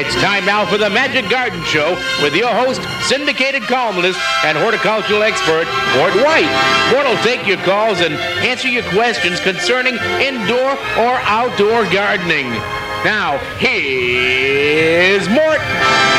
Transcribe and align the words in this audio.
It's 0.00 0.14
time 0.22 0.44
now 0.44 0.64
for 0.64 0.78
the 0.78 0.88
Magic 0.88 1.28
Garden 1.28 1.60
Show 1.64 1.98
with 2.22 2.32
your 2.32 2.54
host, 2.54 2.80
syndicated 3.08 3.62
columnist, 3.62 4.20
and 4.44 4.56
horticultural 4.56 5.24
expert, 5.24 5.66
Mort 5.96 6.14
White. 6.24 6.46
Mort 6.92 7.04
will 7.04 7.20
take 7.24 7.44
your 7.48 7.56
calls 7.66 7.98
and 7.98 8.14
answer 8.46 8.68
your 8.68 8.84
questions 8.90 9.40
concerning 9.40 9.96
indoor 10.20 10.70
or 11.02 11.18
outdoor 11.26 11.82
gardening. 11.90 12.46
Now, 13.02 13.38
here's 13.58 15.28
Mort. 15.28 16.17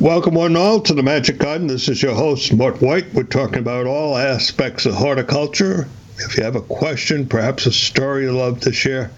Welcome 0.00 0.32
one 0.32 0.46
and 0.46 0.56
all 0.56 0.80
to 0.80 0.94
the 0.94 1.02
Magic 1.02 1.36
Garden. 1.36 1.66
This 1.66 1.90
is 1.90 2.02
your 2.02 2.14
host, 2.14 2.54
Mort 2.54 2.80
White. 2.80 3.12
We're 3.12 3.24
talking 3.24 3.58
about 3.58 3.86
all 3.86 4.16
aspects 4.16 4.86
of 4.86 4.94
horticulture. 4.94 5.86
If 6.16 6.38
you 6.38 6.42
have 6.42 6.56
a 6.56 6.62
question, 6.62 7.26
perhaps 7.26 7.66
a 7.66 7.72
story 7.72 8.22
you'd 8.22 8.32
love 8.32 8.60
to 8.60 8.72
share, 8.72 9.10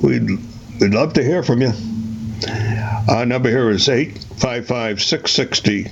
we'd, 0.00 0.26
we'd 0.80 0.94
love 0.94 1.12
to 1.12 1.22
hear 1.22 1.42
from 1.42 1.60
you. 1.60 1.72
Our 3.10 3.26
number 3.26 3.50
here 3.50 3.68
is 3.68 3.86
855 3.90 5.02
660 5.02 5.90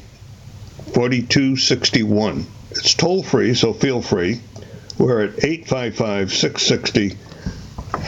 4261. 0.94 2.46
It's 2.70 2.94
toll 2.94 3.22
free, 3.22 3.52
so 3.52 3.74
feel 3.74 4.00
free. 4.00 4.40
We're 4.96 5.24
at 5.24 5.44
855 5.44 6.32
660 6.32 7.10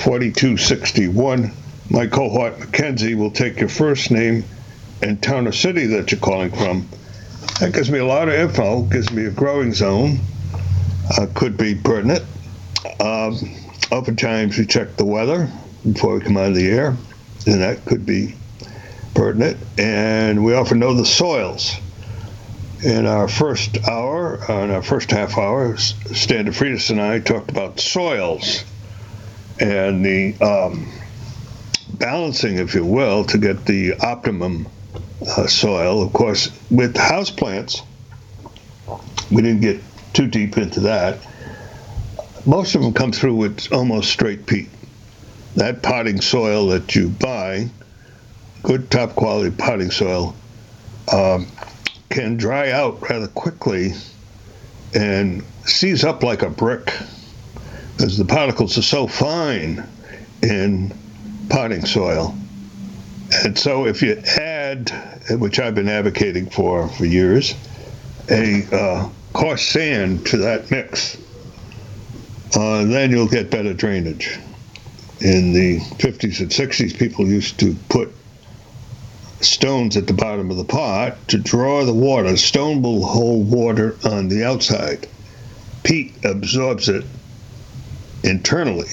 4261. 0.03 1.53
My 1.91 2.07
cohort, 2.07 2.59
Mackenzie, 2.59 3.15
will 3.15 3.31
take 3.31 3.61
your 3.61 3.69
first 3.69 4.11
name 4.11 4.45
and 5.05 5.23
town 5.23 5.47
or 5.47 5.53
city 5.53 5.87
that 5.87 6.11
you're 6.11 6.21
calling 6.21 6.51
from. 6.51 6.89
That 7.61 7.75
gives 7.75 7.91
me 7.91 7.99
a 7.99 8.07
lot 8.07 8.29
of 8.29 8.35
info, 8.35 8.83
gives 8.83 9.13
me 9.13 9.27
a 9.27 9.31
growing 9.31 9.75
zone, 9.75 10.19
uh, 11.17 11.27
could 11.35 11.59
be 11.59 11.75
pertinent. 11.75 12.25
Um, 12.99 13.37
oftentimes 13.93 14.57
we 14.57 14.65
check 14.65 14.97
the 14.97 15.05
weather 15.05 15.51
before 15.85 16.15
we 16.15 16.21
come 16.25 16.39
out 16.39 16.49
of 16.49 16.55
the 16.55 16.71
air, 16.71 16.97
and 17.47 17.61
that 17.61 17.85
could 17.85 18.07
be 18.07 18.35
pertinent. 19.15 19.59
And 19.79 20.43
we 20.43 20.55
often 20.55 20.79
know 20.79 20.95
the 20.95 21.05
soils. 21.05 21.77
In 22.83 23.07
our 23.07 23.29
first 23.29 23.87
hour, 23.87 24.41
uh, 24.51 24.65
in 24.65 24.71
our 24.71 24.83
first 24.83 25.11
half 25.11 25.39
hour, 25.39 25.77
Stan 25.77 26.47
DeFreitas 26.47 26.91
and 26.91 27.01
I 27.01 27.19
talked 27.19 27.51
about 27.51 27.79
soils 27.79 28.65
and 29.61 30.05
the 30.05 30.35
um, 30.41 30.91
balancing, 31.95 32.59
if 32.59 32.75
you 32.75 32.85
will, 32.85 33.25
to 33.27 33.39
get 33.39 33.65
the 33.65 33.95
optimum 34.01 34.67
uh, 35.27 35.47
soil. 35.47 36.03
Of 36.03 36.13
course, 36.13 36.51
with 36.71 36.95
houseplants, 36.95 37.83
we 39.31 39.43
didn't 39.43 39.61
get 39.61 39.81
too 40.13 40.27
deep 40.27 40.57
into 40.57 40.81
that. 40.81 41.19
Most 42.47 42.75
of 42.75 42.83
them 42.83 42.93
come 42.93 43.13
through 43.13 43.35
with 43.37 43.73
almost 43.73 44.11
straight 44.11 44.47
peat. 44.47 44.69
That 45.57 45.83
potting 45.83 46.21
soil 46.21 46.69
that 46.69 46.95
you 46.95 47.09
buy, 47.09 47.71
good 48.63 48.91
top 48.91 49.15
quality 49.15 49.55
potting 49.57 49.91
soil, 49.91 50.35
um, 51.13 51.47
can 52.11 52.37
dry 52.37 52.71
out 52.71 53.09
rather 53.09 53.29
quickly 53.29 53.93
and 54.95 55.43
seize 55.65 56.05
up 56.05 56.23
like 56.23 56.43
a 56.43 56.51
brick 56.51 56.93
because 57.97 58.19
the 58.19 58.25
particles 58.25 58.77
are 58.79 58.83
so 58.83 59.07
fine 59.07 59.87
in 60.43 60.93
potting 61.49 61.85
soil. 61.87 62.35
And 63.45 63.59
so 63.59 63.87
if 63.87 64.03
you 64.03 64.17
add, 64.75 65.41
which 65.41 65.59
I've 65.59 65.75
been 65.75 65.89
advocating 65.89 66.51
for 66.51 66.89
for 66.89 67.05
years, 67.05 67.55
a 68.31 68.65
uh, 68.73 69.09
coarse 69.33 69.63
sand 69.63 70.27
to 70.27 70.39
that 70.39 70.71
mix, 70.71 71.17
uh, 72.55 72.85
then 72.85 73.11
you'll 73.11 73.29
get 73.29 73.51
better 73.51 73.75
drainage. 73.75 74.39
In 75.21 75.53
the 75.53 75.79
50s 75.79 76.41
and 76.41 76.51
60s, 76.51 76.99
people 76.99 77.27
used 77.27 77.59
to 77.61 77.75
put 77.89 78.13
stones 79.41 79.97
at 79.97 80.07
the 80.07 80.13
bottom 80.13 80.51
of 80.51 80.57
the 80.57 80.65
pot 80.65 81.17
to 81.29 81.39
draw 81.39 81.85
the 81.85 81.95
water. 81.95 82.37
Stone 82.37 82.83
will 82.83 83.05
hold 83.05 83.51
water 83.51 83.97
on 84.05 84.29
the 84.29 84.45
outside. 84.45 85.07
Peat 85.83 86.25
absorbs 86.25 86.89
it 86.89 87.05
internally. 88.23 88.89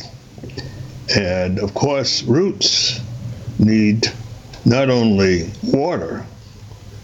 And 1.15 1.59
of 1.59 1.73
course, 1.73 2.23
roots 2.23 2.99
need 3.59 4.11
not 4.65 4.89
only 4.89 5.51
water, 5.63 6.25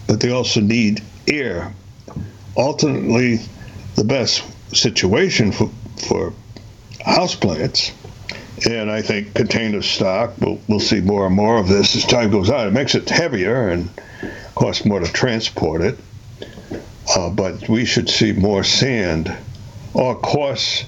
but 0.06 0.20
they 0.20 0.30
also 0.30 0.60
need 0.60 1.02
air. 1.26 1.72
Ultimately, 2.56 3.40
the 3.94 4.04
best 4.04 4.42
situation 4.76 5.52
for, 5.52 5.70
for 6.08 6.32
houseplants, 7.00 7.92
and 8.68 8.90
I 8.90 9.02
think 9.02 9.34
container 9.34 9.82
stock, 9.82 10.34
we'll, 10.38 10.60
we'll 10.68 10.80
see 10.80 11.00
more 11.00 11.26
and 11.26 11.34
more 11.34 11.58
of 11.58 11.68
this 11.68 11.94
as 11.96 12.04
time 12.04 12.30
goes 12.30 12.50
on. 12.50 12.68
It 12.68 12.72
makes 12.72 12.94
it 12.94 13.08
heavier 13.08 13.68
and 13.68 13.90
costs 14.54 14.84
more 14.84 15.00
to 15.00 15.12
transport 15.12 15.82
it, 15.82 15.98
uh, 17.14 17.30
but 17.30 17.68
we 17.68 17.84
should 17.84 18.08
see 18.08 18.32
more 18.32 18.64
sand 18.64 19.32
or 19.94 20.16
coarse 20.16 20.84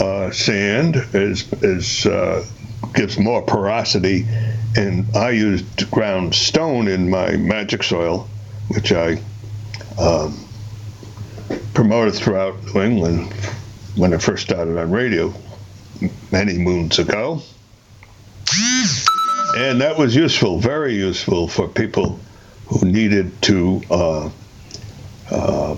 uh, 0.00 0.30
sand 0.30 0.96
is, 1.12 1.50
is 1.62 2.06
uh, 2.06 2.44
gives 2.94 3.18
more 3.18 3.42
porosity 3.42 4.26
and 4.76 5.16
I 5.16 5.30
used 5.30 5.90
ground 5.90 6.34
stone 6.34 6.88
in 6.88 7.08
my 7.08 7.36
magic 7.36 7.82
soil, 7.82 8.28
which 8.68 8.92
I 8.92 9.18
um, 9.98 10.46
promoted 11.74 12.14
throughout 12.14 12.62
New 12.74 12.82
England 12.82 13.32
when 13.96 14.12
I 14.12 14.18
first 14.18 14.42
started 14.42 14.76
on 14.78 14.90
radio 14.90 15.32
many 16.30 16.58
moons 16.58 16.98
ago. 16.98 17.40
And 19.56 19.80
that 19.80 19.96
was 19.96 20.14
useful, 20.14 20.58
very 20.58 20.94
useful 20.94 21.48
for 21.48 21.66
people 21.66 22.20
who 22.66 22.84
needed 22.84 23.40
to 23.42 23.82
uh, 23.90 24.30
uh, 25.30 25.76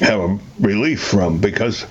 have 0.00 0.20
a 0.20 0.38
relief 0.60 1.02
from 1.02 1.38
because 1.38 1.86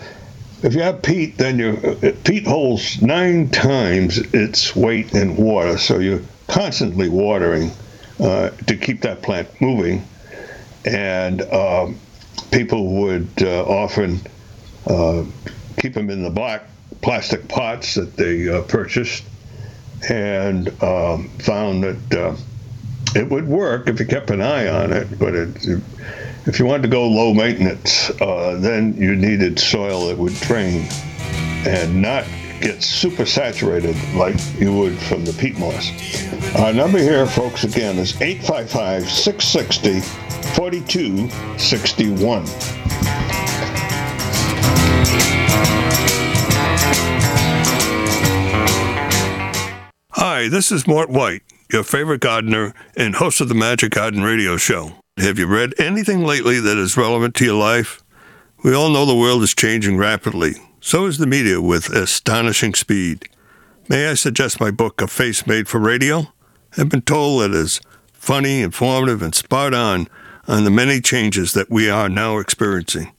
if 0.63 0.75
you 0.75 0.81
have 0.81 1.01
peat, 1.01 1.37
then 1.37 1.57
you 1.57 2.13
peat 2.23 2.45
holds 2.45 3.01
nine 3.01 3.49
times 3.49 4.17
its 4.17 4.75
weight 4.75 5.13
in 5.13 5.35
water, 5.35 5.77
so 5.77 5.99
you're 5.99 6.21
constantly 6.47 7.09
watering 7.09 7.71
uh, 8.19 8.49
to 8.67 8.77
keep 8.77 9.01
that 9.01 9.21
plant 9.21 9.49
moving. 9.59 10.05
And 10.85 11.41
um, 11.41 11.99
people 12.51 13.01
would 13.01 13.29
uh, 13.41 13.63
often 13.63 14.19
uh, 14.87 15.25
keep 15.79 15.93
them 15.93 16.09
in 16.09 16.23
the 16.23 16.29
black 16.29 16.63
plastic 17.01 17.47
pots 17.47 17.95
that 17.95 18.15
they 18.15 18.47
uh, 18.47 18.61
purchased, 18.61 19.23
and 20.09 20.67
um, 20.83 21.29
found 21.39 21.83
that 21.83 22.13
uh, 22.13 22.35
it 23.15 23.29
would 23.29 23.47
work 23.47 23.87
if 23.87 23.99
you 23.99 24.05
kept 24.05 24.29
an 24.29 24.41
eye 24.41 24.67
on 24.67 24.93
it, 24.93 25.17
but 25.17 25.33
it, 25.35 25.65
it 25.65 25.83
if 26.45 26.57
you 26.57 26.65
wanted 26.65 26.83
to 26.83 26.87
go 26.89 27.07
low 27.07 27.33
maintenance, 27.33 28.09
uh, 28.21 28.57
then 28.59 28.93
you 28.95 29.15
needed 29.15 29.59
soil 29.59 30.07
that 30.07 30.17
would 30.17 30.33
drain 30.35 30.87
and 31.67 32.01
not 32.01 32.25
get 32.61 32.81
super 32.81 33.25
saturated 33.25 33.95
like 34.15 34.35
you 34.59 34.75
would 34.75 34.97
from 34.97 35.23
the 35.25 35.33
peat 35.33 35.57
moss. 35.57 35.91
Our 36.55 36.73
number 36.73 36.97
here, 36.99 37.25
folks, 37.27 37.63
again 37.63 37.97
is 37.97 38.19
855 38.21 39.09
660 39.09 40.01
4261. 40.55 42.45
Hi, 50.13 50.47
this 50.49 50.71
is 50.71 50.87
Mort 50.87 51.09
White, 51.09 51.41
your 51.71 51.83
favorite 51.83 52.21
gardener 52.21 52.73
and 52.97 53.15
host 53.15 53.41
of 53.41 53.49
the 53.49 53.55
Magic 53.55 53.91
Garden 53.91 54.23
Radio 54.23 54.57
Show. 54.57 54.93
Have 55.21 55.37
you 55.37 55.45
read 55.45 55.79
anything 55.79 56.25
lately 56.25 56.59
that 56.59 56.79
is 56.79 56.97
relevant 56.97 57.35
to 57.35 57.45
your 57.45 57.53
life? 57.53 58.01
We 58.63 58.73
all 58.73 58.89
know 58.89 59.05
the 59.05 59.15
world 59.15 59.43
is 59.43 59.53
changing 59.53 59.99
rapidly. 59.99 60.53
So 60.79 61.05
is 61.05 61.19
the 61.19 61.27
media 61.27 61.61
with 61.61 61.91
astonishing 61.91 62.73
speed. 62.73 63.29
May 63.87 64.07
I 64.07 64.15
suggest 64.15 64.59
my 64.59 64.71
book, 64.71 64.99
A 64.99 65.05
Face 65.05 65.45
Made 65.45 65.67
for 65.67 65.77
Radio? 65.77 66.33
I've 66.75 66.89
been 66.89 67.03
told 67.03 67.43
that 67.43 67.51
as 67.51 67.81
funny, 68.11 68.63
informative, 68.63 69.21
and 69.21 69.35
spot 69.35 69.75
on 69.75 70.07
on 70.47 70.63
the 70.63 70.71
many 70.71 70.99
changes 70.99 71.53
that 71.53 71.69
we 71.69 71.87
are 71.87 72.09
now 72.09 72.39
experiencing. 72.39 73.11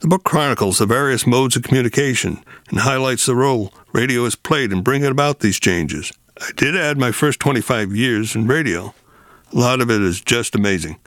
The 0.00 0.08
book 0.08 0.24
chronicles 0.24 0.78
the 0.78 0.86
various 0.86 1.24
modes 1.24 1.54
of 1.54 1.62
communication 1.62 2.42
and 2.68 2.80
highlights 2.80 3.26
the 3.26 3.36
role 3.36 3.72
radio 3.92 4.24
has 4.24 4.34
played 4.34 4.72
in 4.72 4.82
bringing 4.82 5.12
about 5.12 5.38
these 5.38 5.60
changes. 5.60 6.10
I 6.40 6.50
did 6.56 6.76
add 6.76 6.98
my 6.98 7.12
first 7.12 7.38
25 7.38 7.94
years 7.94 8.34
in 8.34 8.48
radio. 8.48 8.92
A 9.52 9.56
lot 9.56 9.80
of 9.80 9.88
it 9.88 10.02
is 10.02 10.20
just 10.20 10.56
amazing. 10.56 10.98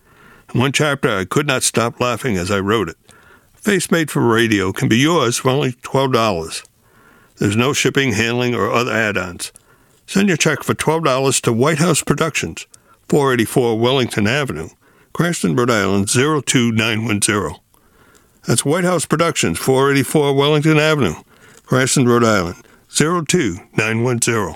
One 0.53 0.73
chapter, 0.73 1.09
I 1.09 1.23
could 1.23 1.47
not 1.47 1.63
stop 1.63 2.01
laughing 2.01 2.35
as 2.35 2.51
I 2.51 2.59
wrote 2.59 2.89
it. 2.89 2.97
Face 3.55 3.89
Made 3.89 4.11
for 4.11 4.21
Radio 4.21 4.73
can 4.73 4.89
be 4.89 4.97
yours 4.97 5.37
for 5.37 5.49
only 5.49 5.71
$12. 5.71 6.67
There's 7.37 7.55
no 7.55 7.71
shipping, 7.71 8.11
handling, 8.11 8.53
or 8.53 8.69
other 8.69 8.91
add 8.91 9.17
ons. 9.17 9.53
Send 10.05 10.27
your 10.27 10.35
check 10.35 10.63
for 10.63 10.73
$12 10.73 11.41
to 11.43 11.53
White 11.53 11.77
House 11.77 12.03
Productions, 12.03 12.67
484 13.07 13.79
Wellington 13.79 14.27
Avenue, 14.27 14.67
Cranston, 15.13 15.55
Rhode 15.55 15.71
Island 15.71 16.09
02910. 16.09 17.55
That's 18.45 18.65
White 18.65 18.83
House 18.83 19.05
Productions, 19.05 19.57
484 19.57 20.33
Wellington 20.33 20.79
Avenue, 20.79 21.15
Cranston, 21.63 22.09
Rhode 22.09 22.25
Island 22.25 22.57
02910. 22.89 24.55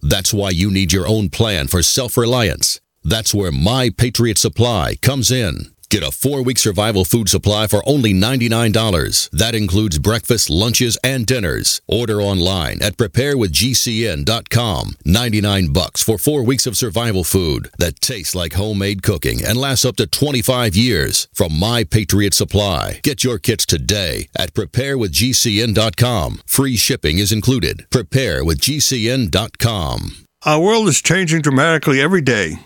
That's 0.00 0.32
why 0.32 0.50
you 0.50 0.70
need 0.70 0.92
your 0.92 1.06
own 1.06 1.28
plan 1.28 1.68
for 1.68 1.82
self 1.82 2.16
reliance. 2.16 2.80
That's 3.04 3.34
where 3.34 3.52
My 3.52 3.90
Patriot 3.90 4.38
Supply 4.38 4.96
comes 5.02 5.30
in. 5.30 5.72
Get 5.90 6.02
a 6.02 6.10
four 6.10 6.42
week 6.42 6.58
survival 6.58 7.06
food 7.06 7.30
supply 7.30 7.66
for 7.66 7.82
only 7.88 8.12
$99. 8.12 9.30
That 9.30 9.54
includes 9.54 9.98
breakfast, 9.98 10.50
lunches, 10.50 10.98
and 11.02 11.24
dinners. 11.24 11.80
Order 11.86 12.20
online 12.20 12.82
at 12.82 12.98
preparewithgcn.com. 12.98 14.96
99 15.06 15.72
bucks 15.72 16.02
for 16.02 16.18
four 16.18 16.42
weeks 16.42 16.66
of 16.66 16.76
survival 16.76 17.24
food 17.24 17.70
that 17.78 18.02
tastes 18.02 18.34
like 18.34 18.52
homemade 18.52 19.02
cooking 19.02 19.42
and 19.42 19.56
lasts 19.56 19.86
up 19.86 19.96
to 19.96 20.06
25 20.06 20.76
years 20.76 21.26
from 21.32 21.58
My 21.58 21.84
Patriot 21.84 22.34
Supply. 22.34 23.00
Get 23.02 23.24
your 23.24 23.38
kits 23.38 23.64
today 23.64 24.28
at 24.36 24.52
preparewithgcn.com. 24.52 26.42
Free 26.44 26.76
shipping 26.76 27.16
is 27.16 27.32
included. 27.32 27.86
Preparewithgcn.com. 27.90 30.26
Our 30.44 30.60
world 30.60 30.88
is 30.88 31.00
changing 31.00 31.40
dramatically 31.40 31.98
every 32.00 32.20
day. 32.20 32.56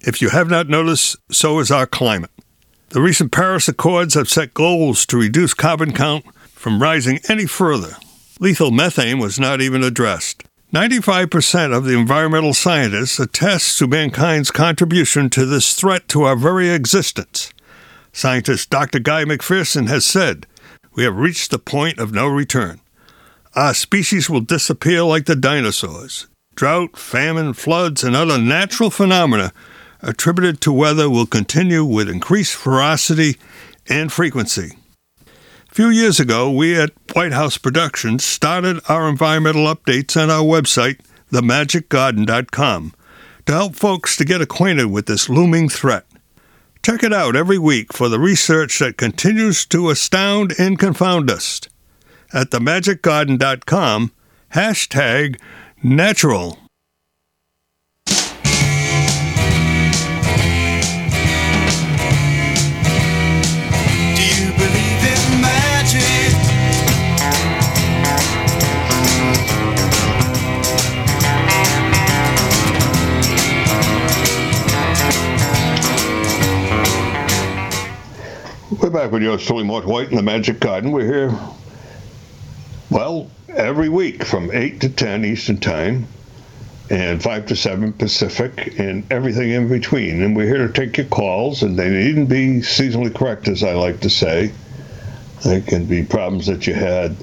If 0.00 0.20
you 0.20 0.30
have 0.30 0.50
not 0.50 0.68
noticed, 0.68 1.16
so 1.30 1.60
is 1.60 1.70
our 1.70 1.86
climate. 1.86 2.30
The 2.94 3.00
recent 3.00 3.32
Paris 3.32 3.66
Accords 3.66 4.14
have 4.14 4.28
set 4.28 4.54
goals 4.54 5.04
to 5.06 5.16
reduce 5.16 5.52
carbon 5.52 5.92
count 5.92 6.24
from 6.52 6.80
rising 6.80 7.18
any 7.28 7.44
further. 7.44 7.96
Lethal 8.38 8.70
methane 8.70 9.18
was 9.18 9.40
not 9.40 9.60
even 9.60 9.82
addressed. 9.82 10.44
95% 10.72 11.76
of 11.76 11.86
the 11.86 11.98
environmental 11.98 12.54
scientists 12.54 13.18
attest 13.18 13.78
to 13.78 13.88
mankind's 13.88 14.52
contribution 14.52 15.28
to 15.30 15.44
this 15.44 15.74
threat 15.74 16.06
to 16.06 16.22
our 16.22 16.36
very 16.36 16.70
existence. 16.70 17.52
Scientist 18.12 18.70
Dr. 18.70 19.00
Guy 19.00 19.24
McPherson 19.24 19.88
has 19.88 20.06
said, 20.06 20.46
We 20.94 21.02
have 21.02 21.16
reached 21.16 21.50
the 21.50 21.58
point 21.58 21.98
of 21.98 22.12
no 22.12 22.28
return. 22.28 22.80
Our 23.56 23.74
species 23.74 24.30
will 24.30 24.40
disappear 24.40 25.02
like 25.02 25.26
the 25.26 25.34
dinosaurs. 25.34 26.28
Drought, 26.54 26.96
famine, 26.96 27.54
floods, 27.54 28.04
and 28.04 28.14
other 28.14 28.38
natural 28.38 28.90
phenomena 28.90 29.52
attributed 30.04 30.60
to 30.60 30.72
weather 30.72 31.10
will 31.10 31.26
continue 31.26 31.84
with 31.84 32.08
increased 32.08 32.54
ferocity 32.54 33.36
and 33.88 34.12
frequency. 34.12 34.76
A 35.26 35.74
few 35.74 35.88
years 35.88 36.20
ago, 36.20 36.50
we 36.50 36.78
at 36.78 36.92
White 37.14 37.32
House 37.32 37.58
Productions 37.58 38.24
started 38.24 38.80
our 38.88 39.08
environmental 39.08 39.64
updates 39.64 40.20
on 40.20 40.30
our 40.30 40.44
website, 40.44 41.00
themagicgarden.com, 41.32 42.94
to 43.46 43.52
help 43.52 43.74
folks 43.74 44.16
to 44.16 44.24
get 44.24 44.40
acquainted 44.40 44.86
with 44.86 45.06
this 45.06 45.28
looming 45.28 45.68
threat. 45.68 46.06
Check 46.84 47.02
it 47.02 47.12
out 47.12 47.34
every 47.34 47.58
week 47.58 47.92
for 47.92 48.08
the 48.08 48.20
research 48.20 48.78
that 48.78 48.98
continues 48.98 49.64
to 49.66 49.90
astound 49.90 50.54
and 50.58 50.78
confound 50.78 51.30
us. 51.30 51.62
At 52.32 52.50
themagicgarden.com, 52.50 54.12
hashtag 54.52 55.40
natural. 55.82 56.58
We're 78.84 78.90
back 78.90 79.12
with 79.12 79.22
yours 79.22 79.46
truly, 79.46 79.64
Mort 79.64 79.86
White 79.86 80.10
in 80.10 80.16
the 80.16 80.22
Magic 80.22 80.60
Garden. 80.60 80.92
We're 80.92 81.06
here, 81.06 81.38
well, 82.90 83.30
every 83.48 83.88
week 83.88 84.26
from 84.26 84.50
8 84.52 84.82
to 84.82 84.90
10 84.90 85.24
Eastern 85.24 85.56
Time 85.56 86.06
and 86.90 87.22
5 87.22 87.46
to 87.46 87.56
7 87.56 87.94
Pacific 87.94 88.78
and 88.78 89.10
everything 89.10 89.48
in 89.48 89.70
between. 89.70 90.20
And 90.20 90.36
we're 90.36 90.54
here 90.54 90.66
to 90.66 90.70
take 90.70 90.98
your 90.98 91.06
calls, 91.06 91.62
and 91.62 91.78
they 91.78 91.88
needn't 91.88 92.28
be 92.28 92.58
seasonally 92.58 93.14
correct, 93.14 93.48
as 93.48 93.62
I 93.62 93.72
like 93.72 94.00
to 94.00 94.10
say. 94.10 94.52
There 95.42 95.62
can 95.62 95.86
be 95.86 96.02
problems 96.02 96.44
that 96.48 96.66
you 96.66 96.74
had 96.74 97.16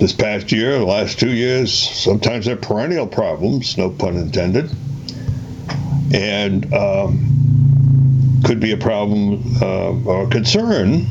this 0.00 0.12
past 0.12 0.50
year, 0.50 0.80
the 0.80 0.84
last 0.84 1.20
two 1.20 1.30
years. 1.30 1.72
Sometimes 1.72 2.46
they're 2.46 2.56
perennial 2.56 3.06
problems, 3.06 3.78
no 3.78 3.88
pun 3.88 4.16
intended. 4.16 4.68
And, 6.12 6.74
um, 6.74 7.31
could 8.44 8.60
be 8.60 8.72
a 8.72 8.76
problem 8.76 9.42
uh, 9.60 9.92
or 10.04 10.28
concern 10.28 11.06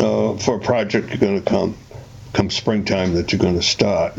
uh, 0.00 0.36
for 0.36 0.56
a 0.56 0.60
project 0.60 1.08
you're 1.10 1.18
going 1.18 1.42
to 1.42 1.50
come 1.50 1.76
come 2.32 2.50
springtime 2.50 3.14
that 3.14 3.32
you're 3.32 3.40
going 3.40 3.54
to 3.54 3.62
start. 3.62 4.18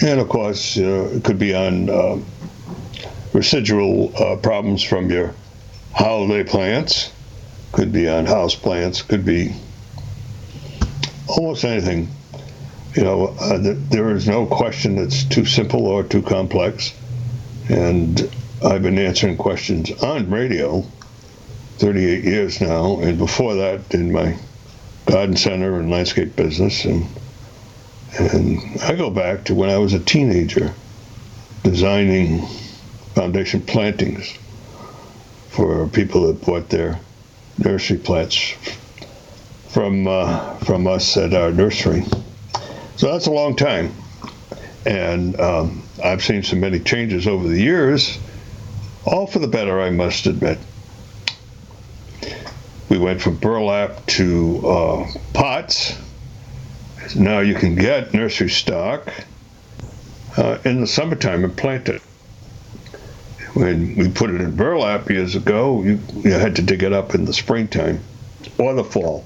And 0.00 0.20
of 0.20 0.28
course, 0.28 0.78
uh, 0.78 1.10
it 1.12 1.24
could 1.24 1.38
be 1.38 1.54
on 1.54 1.90
uh, 1.90 2.18
residual 3.32 4.12
uh, 4.16 4.36
problems 4.36 4.82
from 4.82 5.10
your 5.10 5.34
holiday 5.92 6.44
plants, 6.48 7.12
could 7.72 7.92
be 7.92 8.08
on 8.08 8.26
house 8.26 8.54
plants, 8.54 9.02
could 9.02 9.24
be 9.24 9.52
almost 11.28 11.64
anything. 11.64 12.08
You 12.94 13.02
know, 13.02 13.26
uh, 13.40 13.58
there 13.60 14.14
is 14.14 14.28
no 14.28 14.46
question 14.46 14.94
that's 14.96 15.24
too 15.24 15.44
simple 15.44 15.86
or 15.86 16.04
too 16.04 16.22
complex. 16.22 16.94
And 17.68 18.30
I've 18.64 18.82
been 18.82 18.98
answering 18.98 19.36
questions 19.36 19.90
on 19.90 20.30
radio 20.30 20.86
38 21.78 22.24
years 22.24 22.60
now, 22.60 23.00
and 23.00 23.18
before 23.18 23.54
that 23.54 23.94
in 23.94 24.12
my 24.12 24.36
garden 25.06 25.36
center 25.36 25.78
and 25.78 25.90
landscape 25.90 26.36
business, 26.36 26.84
and 26.84 27.06
and 28.18 28.80
I 28.82 28.94
go 28.94 29.10
back 29.10 29.44
to 29.46 29.54
when 29.54 29.70
I 29.70 29.78
was 29.78 29.92
a 29.92 29.98
teenager, 29.98 30.72
designing 31.64 32.46
foundation 33.14 33.60
plantings 33.60 34.38
for 35.48 35.88
people 35.88 36.28
that 36.28 36.44
bought 36.44 36.68
their 36.68 37.00
nursery 37.58 37.98
plants 37.98 38.54
from 39.68 40.06
uh, 40.06 40.54
from 40.58 40.86
us 40.86 41.16
at 41.16 41.34
our 41.34 41.50
nursery. 41.50 42.04
So 42.96 43.10
that's 43.10 43.26
a 43.26 43.32
long 43.32 43.56
time, 43.56 43.92
and 44.86 45.38
um, 45.40 45.82
I've 46.02 46.22
seen 46.22 46.44
so 46.44 46.56
many 46.56 46.78
changes 46.78 47.26
over 47.26 47.48
the 47.48 47.60
years, 47.60 48.18
all 49.04 49.26
for 49.26 49.40
the 49.40 49.48
better, 49.48 49.80
I 49.80 49.90
must 49.90 50.26
admit. 50.26 50.58
We 52.94 53.00
went 53.00 53.20
from 53.20 53.38
burlap 53.38 54.06
to 54.06 54.68
uh, 54.68 55.06
pots. 55.32 55.98
Now 57.16 57.40
you 57.40 57.56
can 57.56 57.74
get 57.74 58.14
nursery 58.14 58.48
stock 58.48 59.12
uh, 60.36 60.58
in 60.64 60.80
the 60.80 60.86
summertime 60.86 61.42
and 61.42 61.56
plant 61.56 61.88
it. 61.88 62.00
When 63.52 63.96
we 63.96 64.10
put 64.10 64.30
it 64.30 64.40
in 64.40 64.54
burlap 64.54 65.10
years 65.10 65.34
ago, 65.34 65.82
you, 65.82 65.98
you 66.22 66.30
had 66.30 66.54
to 66.54 66.62
dig 66.62 66.84
it 66.84 66.92
up 66.92 67.16
in 67.16 67.24
the 67.24 67.32
springtime 67.32 67.98
or 68.58 68.74
the 68.74 68.84
fall. 68.84 69.24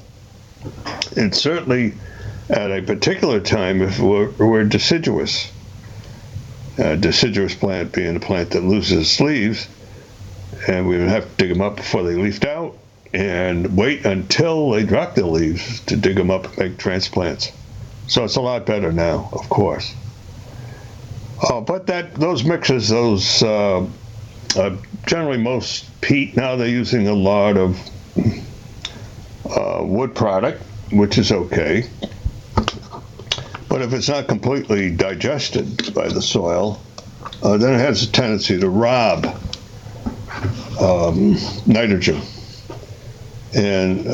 And 1.14 1.34
certainly 1.34 1.92
at 2.48 2.70
a 2.70 2.80
particular 2.80 3.38
time, 3.38 3.82
if 3.82 4.00
we're, 4.00 4.30
we're 4.30 4.64
deciduous, 4.64 5.52
a 6.78 6.96
deciduous 6.96 7.54
plant 7.54 7.92
being 7.92 8.16
a 8.16 8.20
plant 8.20 8.52
that 8.52 8.62
loses 8.62 9.20
leaves, 9.20 9.68
and 10.66 10.88
we 10.88 10.96
would 10.96 11.08
have 11.08 11.24
to 11.24 11.36
dig 11.36 11.50
them 11.50 11.60
up 11.60 11.76
before 11.76 12.02
they 12.02 12.14
leafed 12.14 12.46
out 12.46 12.78
and 13.12 13.76
wait 13.76 14.04
until 14.04 14.70
they 14.70 14.84
drop 14.84 15.14
their 15.14 15.24
leaves 15.24 15.80
to 15.80 15.96
dig 15.96 16.16
them 16.16 16.30
up 16.30 16.46
and 16.46 16.58
make 16.58 16.78
transplants. 16.78 17.52
So 18.06 18.24
it's 18.24 18.36
a 18.36 18.40
lot 18.40 18.66
better 18.66 18.92
now, 18.92 19.28
of 19.32 19.48
course. 19.48 19.94
Uh, 21.42 21.60
but 21.60 21.86
that 21.86 22.14
those 22.14 22.44
mixes, 22.44 22.88
those 22.88 23.42
uh, 23.42 23.86
uh, 24.56 24.76
generally 25.06 25.38
most 25.38 26.00
peat. 26.00 26.36
Now 26.36 26.56
they're 26.56 26.68
using 26.68 27.06
a 27.06 27.14
lot 27.14 27.56
of 27.56 27.78
uh, 29.48 29.80
wood 29.82 30.14
product, 30.14 30.62
which 30.90 31.18
is 31.18 31.30
okay. 31.30 31.88
But 33.68 33.82
if 33.82 33.92
it's 33.92 34.08
not 34.08 34.26
completely 34.26 34.90
digested 34.90 35.94
by 35.94 36.08
the 36.08 36.22
soil, 36.22 36.80
uh, 37.42 37.56
then 37.58 37.74
it 37.74 37.78
has 37.78 38.02
a 38.02 38.10
tendency 38.10 38.58
to 38.58 38.68
rob 38.68 39.26
um, 40.80 41.36
nitrogen. 41.66 42.20
And 43.54 44.06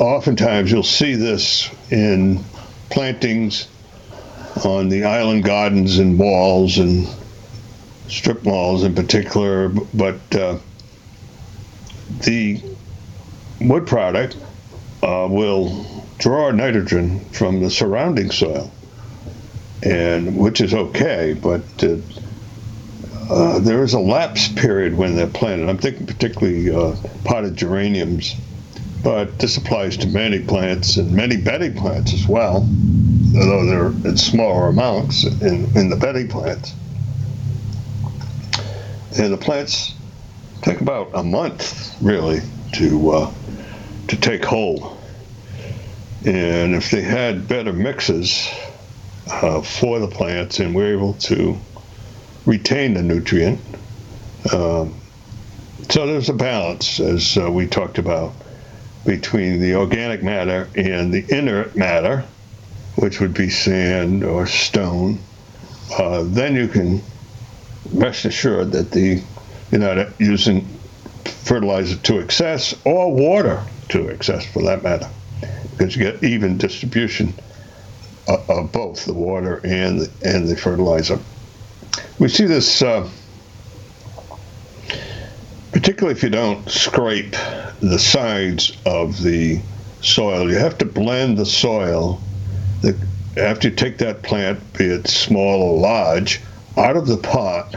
oftentimes 0.00 0.70
you'll 0.70 0.82
see 0.82 1.14
this 1.14 1.70
in 1.90 2.44
plantings 2.90 3.68
on 4.64 4.88
the 4.88 5.04
island 5.04 5.44
gardens 5.44 5.98
and 5.98 6.18
walls 6.18 6.78
and 6.78 7.08
strip 8.08 8.44
malls 8.44 8.82
in 8.82 8.94
particular, 8.94 9.68
but 9.68 10.20
uh, 10.34 10.58
the 12.22 12.60
wood 13.60 13.86
product 13.86 14.36
uh, 15.02 15.26
will 15.30 16.04
draw 16.18 16.50
nitrogen 16.50 17.20
from 17.30 17.60
the 17.60 17.70
surrounding 17.70 18.30
soil, 18.30 18.72
and 19.82 20.36
which 20.36 20.60
is 20.60 20.74
okay, 20.74 21.38
but 21.40 21.62
uh, 21.82 21.96
uh 23.30 23.58
there 23.60 23.84
is 23.84 23.94
a 23.94 24.00
lapse 24.00 24.48
period 24.48 24.94
when 24.96 25.14
they're 25.14 25.26
planted. 25.28 25.68
I'm 25.68 25.78
thinking 25.78 26.06
particularly 26.06 26.70
uh, 26.70 26.96
potted 27.24 27.56
geraniums, 27.56 28.34
but 29.02 29.38
this 29.38 29.56
applies 29.56 29.96
to 29.96 30.06
many 30.08 30.40
plants 30.40 30.96
and 30.96 31.10
many 31.12 31.36
bedding 31.36 31.74
plants 31.74 32.12
as 32.12 32.28
well 32.28 32.68
although 33.36 33.66
they're 33.66 34.10
in 34.10 34.16
smaller 34.16 34.68
amounts 34.68 35.24
in, 35.24 35.76
in 35.76 35.88
the 35.88 35.96
bedding 35.96 36.28
plants. 36.28 36.74
And 39.16 39.32
the 39.32 39.36
plants 39.36 39.94
take 40.62 40.80
about 40.80 41.10
a 41.14 41.22
month, 41.22 41.96
really, 42.00 42.40
to 42.74 43.10
uh, 43.10 43.34
to 44.08 44.16
take 44.16 44.44
hold. 44.44 44.98
And 46.24 46.74
if 46.74 46.90
they 46.90 47.02
had 47.02 47.48
better 47.48 47.72
mixes 47.72 48.48
uh, 49.30 49.62
for 49.62 49.98
the 49.98 50.08
plants 50.08 50.60
and 50.60 50.74
we're 50.74 50.92
able 50.92 51.14
to 51.14 51.58
retain 52.46 52.94
the 52.94 53.02
nutrient, 53.02 53.60
um, 54.52 54.94
so 55.88 56.06
there's 56.06 56.28
a 56.28 56.34
balance, 56.34 57.00
as 57.00 57.36
uh, 57.36 57.50
we 57.50 57.66
talked 57.66 57.98
about, 57.98 58.32
between 59.04 59.60
the 59.60 59.74
organic 59.74 60.22
matter 60.22 60.68
and 60.74 61.12
the 61.12 61.24
inert 61.36 61.74
matter 61.76 62.24
which 62.96 63.20
would 63.20 63.32
be 63.32 63.48
sand 63.48 64.24
or 64.24 64.46
stone, 64.46 65.18
uh, 65.96 66.22
then 66.26 66.54
you 66.54 66.68
can 66.68 67.00
rest 67.92 68.24
assured 68.24 68.72
that 68.72 68.90
the 68.90 69.22
you're 69.70 69.80
not 69.80 70.20
using 70.20 70.66
fertilizer 71.24 71.96
to 71.96 72.18
excess 72.18 72.74
or 72.84 73.12
water 73.12 73.62
to 73.88 74.08
excess 74.08 74.44
for 74.44 74.62
that 74.64 74.82
matter, 74.82 75.08
because 75.70 75.96
you 75.96 76.02
get 76.02 76.22
even 76.24 76.58
distribution 76.58 77.32
of, 78.28 78.50
of 78.50 78.72
both 78.72 79.04
the 79.04 79.14
water 79.14 79.60
and 79.64 80.00
the, 80.00 80.10
and 80.24 80.48
the 80.48 80.56
fertilizer. 80.56 81.18
We 82.18 82.28
see 82.28 82.46
this. 82.46 82.82
Uh, 82.82 83.08
particularly 85.72 86.16
if 86.16 86.22
you 86.22 86.30
don't 86.30 86.68
scrape 86.68 87.32
the 87.80 87.98
sides 87.98 88.76
of 88.84 89.22
the 89.22 89.60
soil. 90.02 90.50
You 90.50 90.58
have 90.58 90.78
to 90.78 90.84
blend 90.84 91.38
the 91.38 91.46
soil 91.46 92.20
the, 92.80 92.96
after 93.36 93.68
you 93.68 93.74
take 93.74 93.98
that 93.98 94.22
plant, 94.22 94.72
be 94.72 94.84
it 94.84 95.06
small 95.06 95.62
or 95.62 95.78
large, 95.78 96.40
out 96.76 96.96
of 96.96 97.06
the 97.06 97.16
pot, 97.16 97.76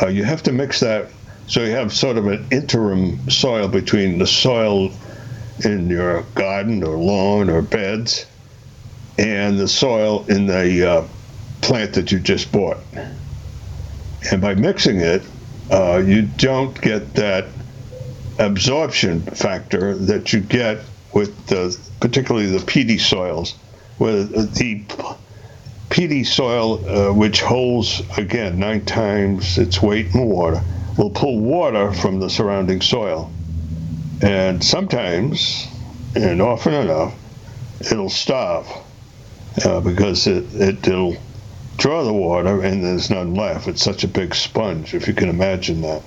uh, 0.00 0.06
you 0.06 0.24
have 0.24 0.42
to 0.44 0.52
mix 0.52 0.80
that 0.80 1.10
so 1.46 1.64
you 1.64 1.72
have 1.72 1.92
sort 1.92 2.16
of 2.16 2.28
an 2.28 2.46
interim 2.52 3.28
soil 3.28 3.66
between 3.66 4.18
the 4.18 4.26
soil 4.26 4.92
in 5.64 5.90
your 5.90 6.22
garden 6.36 6.84
or 6.84 6.96
lawn 6.96 7.50
or 7.50 7.60
beds 7.60 8.24
and 9.18 9.58
the 9.58 9.66
soil 9.66 10.24
in 10.28 10.46
the 10.46 10.88
uh, 10.88 11.04
plant 11.60 11.94
that 11.94 12.12
you 12.12 12.20
just 12.20 12.52
bought. 12.52 12.78
And 14.30 14.40
by 14.40 14.54
mixing 14.54 15.00
it, 15.00 15.22
uh, 15.70 16.02
you 16.04 16.22
don't 16.22 16.78
get 16.80 17.14
that 17.14 17.46
absorption 18.38 19.22
factor 19.22 19.94
that 19.94 20.32
you 20.32 20.40
get 20.40 20.78
with 21.12 21.46
the, 21.46 21.76
particularly 22.00 22.46
the 22.46 22.64
peaty 22.64 22.98
soils, 22.98 23.54
where 23.98 24.24
the 24.24 24.84
peaty 25.90 26.24
soil, 26.24 26.88
uh, 26.88 27.12
which 27.12 27.40
holds 27.42 28.02
again 28.16 28.58
nine 28.58 28.84
times 28.84 29.58
its 29.58 29.82
weight 29.82 30.14
in 30.14 30.26
water, 30.26 30.62
will 30.96 31.10
pull 31.10 31.38
water 31.38 31.92
from 31.92 32.20
the 32.20 32.30
surrounding 32.30 32.80
soil. 32.80 33.30
And 34.22 34.62
sometimes, 34.62 35.66
and 36.14 36.40
often 36.40 36.74
enough, 36.74 37.14
it'll 37.80 38.10
starve 38.10 38.66
uh, 39.64 39.80
because 39.80 40.26
it, 40.26 40.46
it, 40.54 40.86
will 40.86 41.16
draw 41.80 42.04
the 42.04 42.12
water 42.12 42.62
and 42.62 42.84
there's 42.84 43.10
none 43.10 43.34
left. 43.34 43.66
It's 43.66 43.82
such 43.82 44.04
a 44.04 44.08
big 44.08 44.34
sponge, 44.34 44.94
if 44.94 45.08
you 45.08 45.14
can 45.14 45.30
imagine 45.30 45.80
that. 45.80 46.02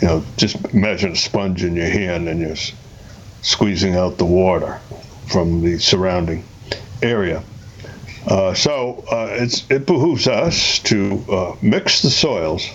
You 0.00 0.08
know, 0.08 0.24
just 0.36 0.64
imagine 0.72 1.12
a 1.12 1.16
sponge 1.16 1.64
in 1.64 1.74
your 1.74 1.88
hand 1.88 2.28
and 2.28 2.40
you're 2.40 2.56
squeezing 3.42 3.96
out 3.96 4.16
the 4.16 4.24
water 4.24 4.80
from 5.26 5.62
the 5.62 5.78
surrounding 5.78 6.44
area. 7.02 7.42
Uh, 8.26 8.54
so 8.54 9.04
uh, 9.10 9.46
it 9.70 9.86
behooves 9.86 10.28
us 10.28 10.78
to 10.80 11.24
uh, 11.30 11.56
mix 11.62 12.02
the 12.02 12.10
soils, 12.10 12.68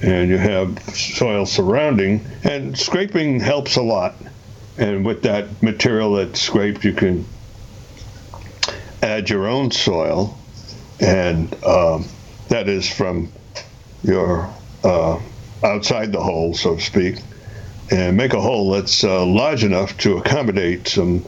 and 0.00 0.28
you 0.28 0.38
have 0.38 0.78
soil 0.94 1.46
surrounding, 1.46 2.24
and 2.44 2.76
scraping 2.78 3.40
helps 3.40 3.76
a 3.76 3.82
lot. 3.82 4.14
And 4.78 5.04
with 5.04 5.22
that 5.22 5.62
material 5.62 6.14
that's 6.14 6.40
scraped, 6.40 6.84
you 6.84 6.92
can 6.92 7.24
add 9.02 9.30
your 9.30 9.46
own 9.46 9.70
soil, 9.70 10.36
and 11.02 11.52
um, 11.64 12.06
that 12.48 12.68
is 12.68 12.88
from 12.88 13.30
your 14.02 14.48
uh, 14.84 15.18
outside 15.62 16.12
the 16.12 16.20
hole, 16.20 16.54
so 16.54 16.76
to 16.76 16.80
speak 16.80 17.16
and 17.92 18.16
make 18.16 18.32
a 18.32 18.40
hole 18.40 18.70
that's 18.70 19.04
uh, 19.04 19.24
large 19.24 19.64
enough 19.64 19.96
to 19.98 20.16
accommodate 20.16 20.88
some 20.88 21.24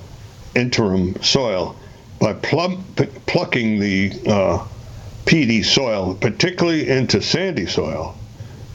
interim 0.55 1.21
soil 1.23 1.77
by 2.21 2.33
plucking 2.33 3.79
the 3.81 4.13
uh, 4.27 4.65
peaty 5.27 5.63
soil, 5.63 6.15
particularly 6.15 6.89
into 6.89 7.21
sandy 7.21 7.67
soil. 7.67 8.17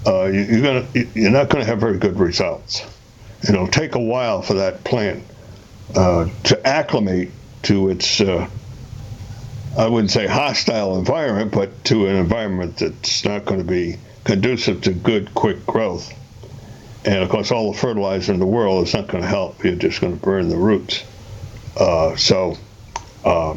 Uh, 0.06 0.26
you, 0.26 0.60
are 0.60 0.62
gonna 0.62 0.88
you're 1.16 1.32
not 1.32 1.50
going 1.50 1.64
to 1.64 1.66
have 1.66 1.80
very 1.80 1.98
good 1.98 2.20
results. 2.20 2.86
It'll 3.48 3.68
take 3.68 3.96
a 3.96 4.00
while 4.00 4.42
for 4.42 4.56
that 4.56 4.84
plant 4.84 5.24
uh, 5.96 6.30
to 6.46 6.68
acclimate 6.68 7.32
to 7.64 7.90
its 7.90 8.22
uh, 8.22 8.48
I 9.78 9.88
wouldn't 9.88 10.12
say 10.12 10.28
hostile 10.28 10.98
environment, 10.98 11.52
but 11.52 11.84
to 11.86 12.08
an 12.08 12.16
environment 12.16 12.78
that's 12.78 13.24
not 13.24 13.46
going 13.46 13.60
to 13.60 13.66
be 13.66 13.98
conducive 14.24 14.82
to 14.82 14.94
good, 14.94 15.34
quick 15.34 15.66
growth. 15.66 16.14
And 17.06 17.24
of 17.24 17.30
course, 17.30 17.52
all 17.52 17.72
the 17.72 17.78
fertilizer 17.78 18.34
in 18.34 18.40
the 18.40 18.46
world 18.46 18.86
is 18.88 18.94
not 18.94 19.08
going 19.08 19.24
to 19.24 19.30
help. 19.30 19.64
You're 19.64 19.76
just 19.76 20.02
going 20.02 20.18
to 20.18 20.22
burn 20.22 20.50
the 20.50 20.58
roots. 20.58 21.04
Uh, 21.78 22.16
so 22.16 22.58
uh, 23.24 23.56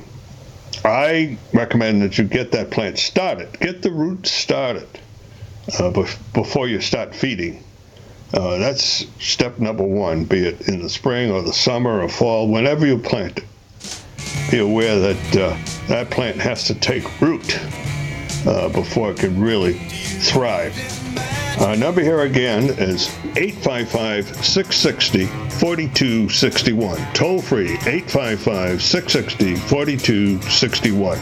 I 0.84 1.38
recommend 1.52 2.02
that 2.02 2.18
you 2.18 2.24
get 2.24 2.52
that 2.52 2.70
plant 2.70 2.98
started. 2.98 3.58
Get 3.58 3.82
the 3.82 3.90
roots 3.90 4.30
started 4.30 4.88
uh, 5.78 5.90
before 5.90 6.68
you 6.68 6.80
start 6.80 7.14
feeding. 7.14 7.64
Uh, 8.32 8.58
that's 8.58 9.06
step 9.18 9.58
number 9.58 9.84
one, 9.84 10.24
be 10.24 10.46
it 10.46 10.68
in 10.68 10.80
the 10.80 10.88
spring 10.88 11.30
or 11.30 11.42
the 11.42 11.52
summer 11.52 12.00
or 12.00 12.08
fall, 12.08 12.48
whenever 12.48 12.86
you 12.86 12.98
plant 12.98 13.38
it. 13.38 13.44
Be 14.50 14.58
aware 14.58 14.98
that 14.98 15.36
uh, 15.36 15.56
that 15.88 16.10
plant 16.10 16.38
has 16.38 16.64
to 16.64 16.74
take 16.74 17.20
root 17.20 17.58
uh, 18.46 18.68
before 18.68 19.10
it 19.12 19.18
can 19.18 19.40
really 19.40 19.74
thrive. 19.74 20.76
Our 21.60 21.76
number 21.76 22.00
here 22.00 22.22
again 22.22 22.70
is 22.70 23.08
855 23.36 24.44
660 24.44 25.26
4261. 25.26 27.12
Toll 27.12 27.40
free 27.40 27.72
855 27.86 28.82
660 28.82 29.54
4261. 29.56 31.18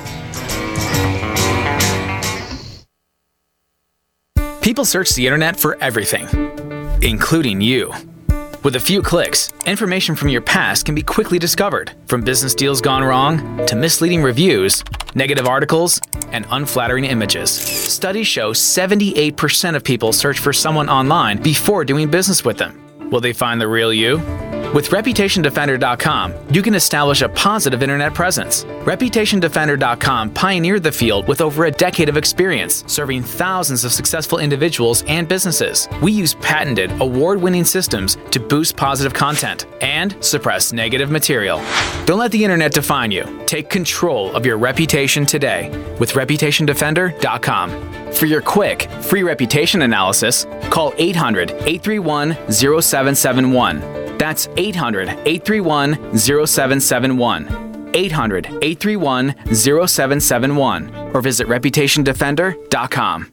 People 4.62 4.84
search 4.84 5.14
the 5.14 5.26
internet 5.26 5.58
for 5.58 5.76
everything, 5.82 6.28
including 7.02 7.60
you. 7.60 7.92
With 8.62 8.76
a 8.76 8.80
few 8.80 9.00
clicks, 9.00 9.50
information 9.64 10.14
from 10.14 10.28
your 10.28 10.42
past 10.42 10.84
can 10.84 10.94
be 10.94 11.00
quickly 11.00 11.38
discovered, 11.38 11.92
from 12.04 12.20
business 12.20 12.54
deals 12.54 12.82
gone 12.82 13.02
wrong 13.02 13.64
to 13.64 13.74
misleading 13.74 14.22
reviews, 14.22 14.84
negative 15.14 15.46
articles, 15.46 15.98
and 16.30 16.44
unflattering 16.50 17.06
images. 17.06 17.50
Studies 17.50 18.26
show 18.26 18.52
78% 18.52 19.74
of 19.74 19.82
people 19.82 20.12
search 20.12 20.40
for 20.40 20.52
someone 20.52 20.90
online 20.90 21.40
before 21.40 21.86
doing 21.86 22.10
business 22.10 22.44
with 22.44 22.58
them. 22.58 22.78
Will 23.10 23.20
they 23.20 23.32
find 23.32 23.58
the 23.58 23.66
real 23.66 23.94
you? 23.94 24.18
With 24.74 24.90
ReputationDefender.com, 24.90 26.34
you 26.52 26.62
can 26.62 26.76
establish 26.76 27.22
a 27.22 27.28
positive 27.30 27.82
internet 27.82 28.14
presence. 28.14 28.62
ReputationDefender.com 28.62 30.30
pioneered 30.30 30.84
the 30.84 30.92
field 30.92 31.26
with 31.26 31.40
over 31.40 31.64
a 31.64 31.72
decade 31.72 32.08
of 32.08 32.16
experience, 32.16 32.84
serving 32.86 33.24
thousands 33.24 33.84
of 33.84 33.92
successful 33.92 34.38
individuals 34.38 35.02
and 35.08 35.26
businesses. 35.26 35.88
We 36.00 36.12
use 36.12 36.34
patented, 36.34 36.92
award 37.00 37.42
winning 37.42 37.64
systems 37.64 38.16
to 38.30 38.38
boost 38.38 38.76
positive 38.76 39.12
content 39.12 39.66
and 39.80 40.16
suppress 40.24 40.72
negative 40.72 41.10
material. 41.10 41.60
Don't 42.04 42.20
let 42.20 42.30
the 42.30 42.44
internet 42.44 42.70
define 42.70 43.10
you. 43.10 43.24
Take 43.46 43.70
control 43.70 44.30
of 44.36 44.46
your 44.46 44.56
reputation 44.56 45.26
today 45.26 45.68
with 45.98 46.12
ReputationDefender.com. 46.12 48.12
For 48.12 48.26
your 48.26 48.40
quick, 48.40 48.88
free 49.02 49.24
reputation 49.24 49.82
analysis, 49.82 50.46
call 50.70 50.94
800 50.96 51.50
831 51.50 52.36
0771. 52.52 53.99
That's 54.20 54.48
800 54.58 55.08
831 55.24 56.18
0771. 56.18 57.90
800 57.94 58.46
831 58.46 59.34
0771 59.54 60.90
or 61.14 61.22
visit 61.22 61.46
reputationdefender.com. 61.48 63.32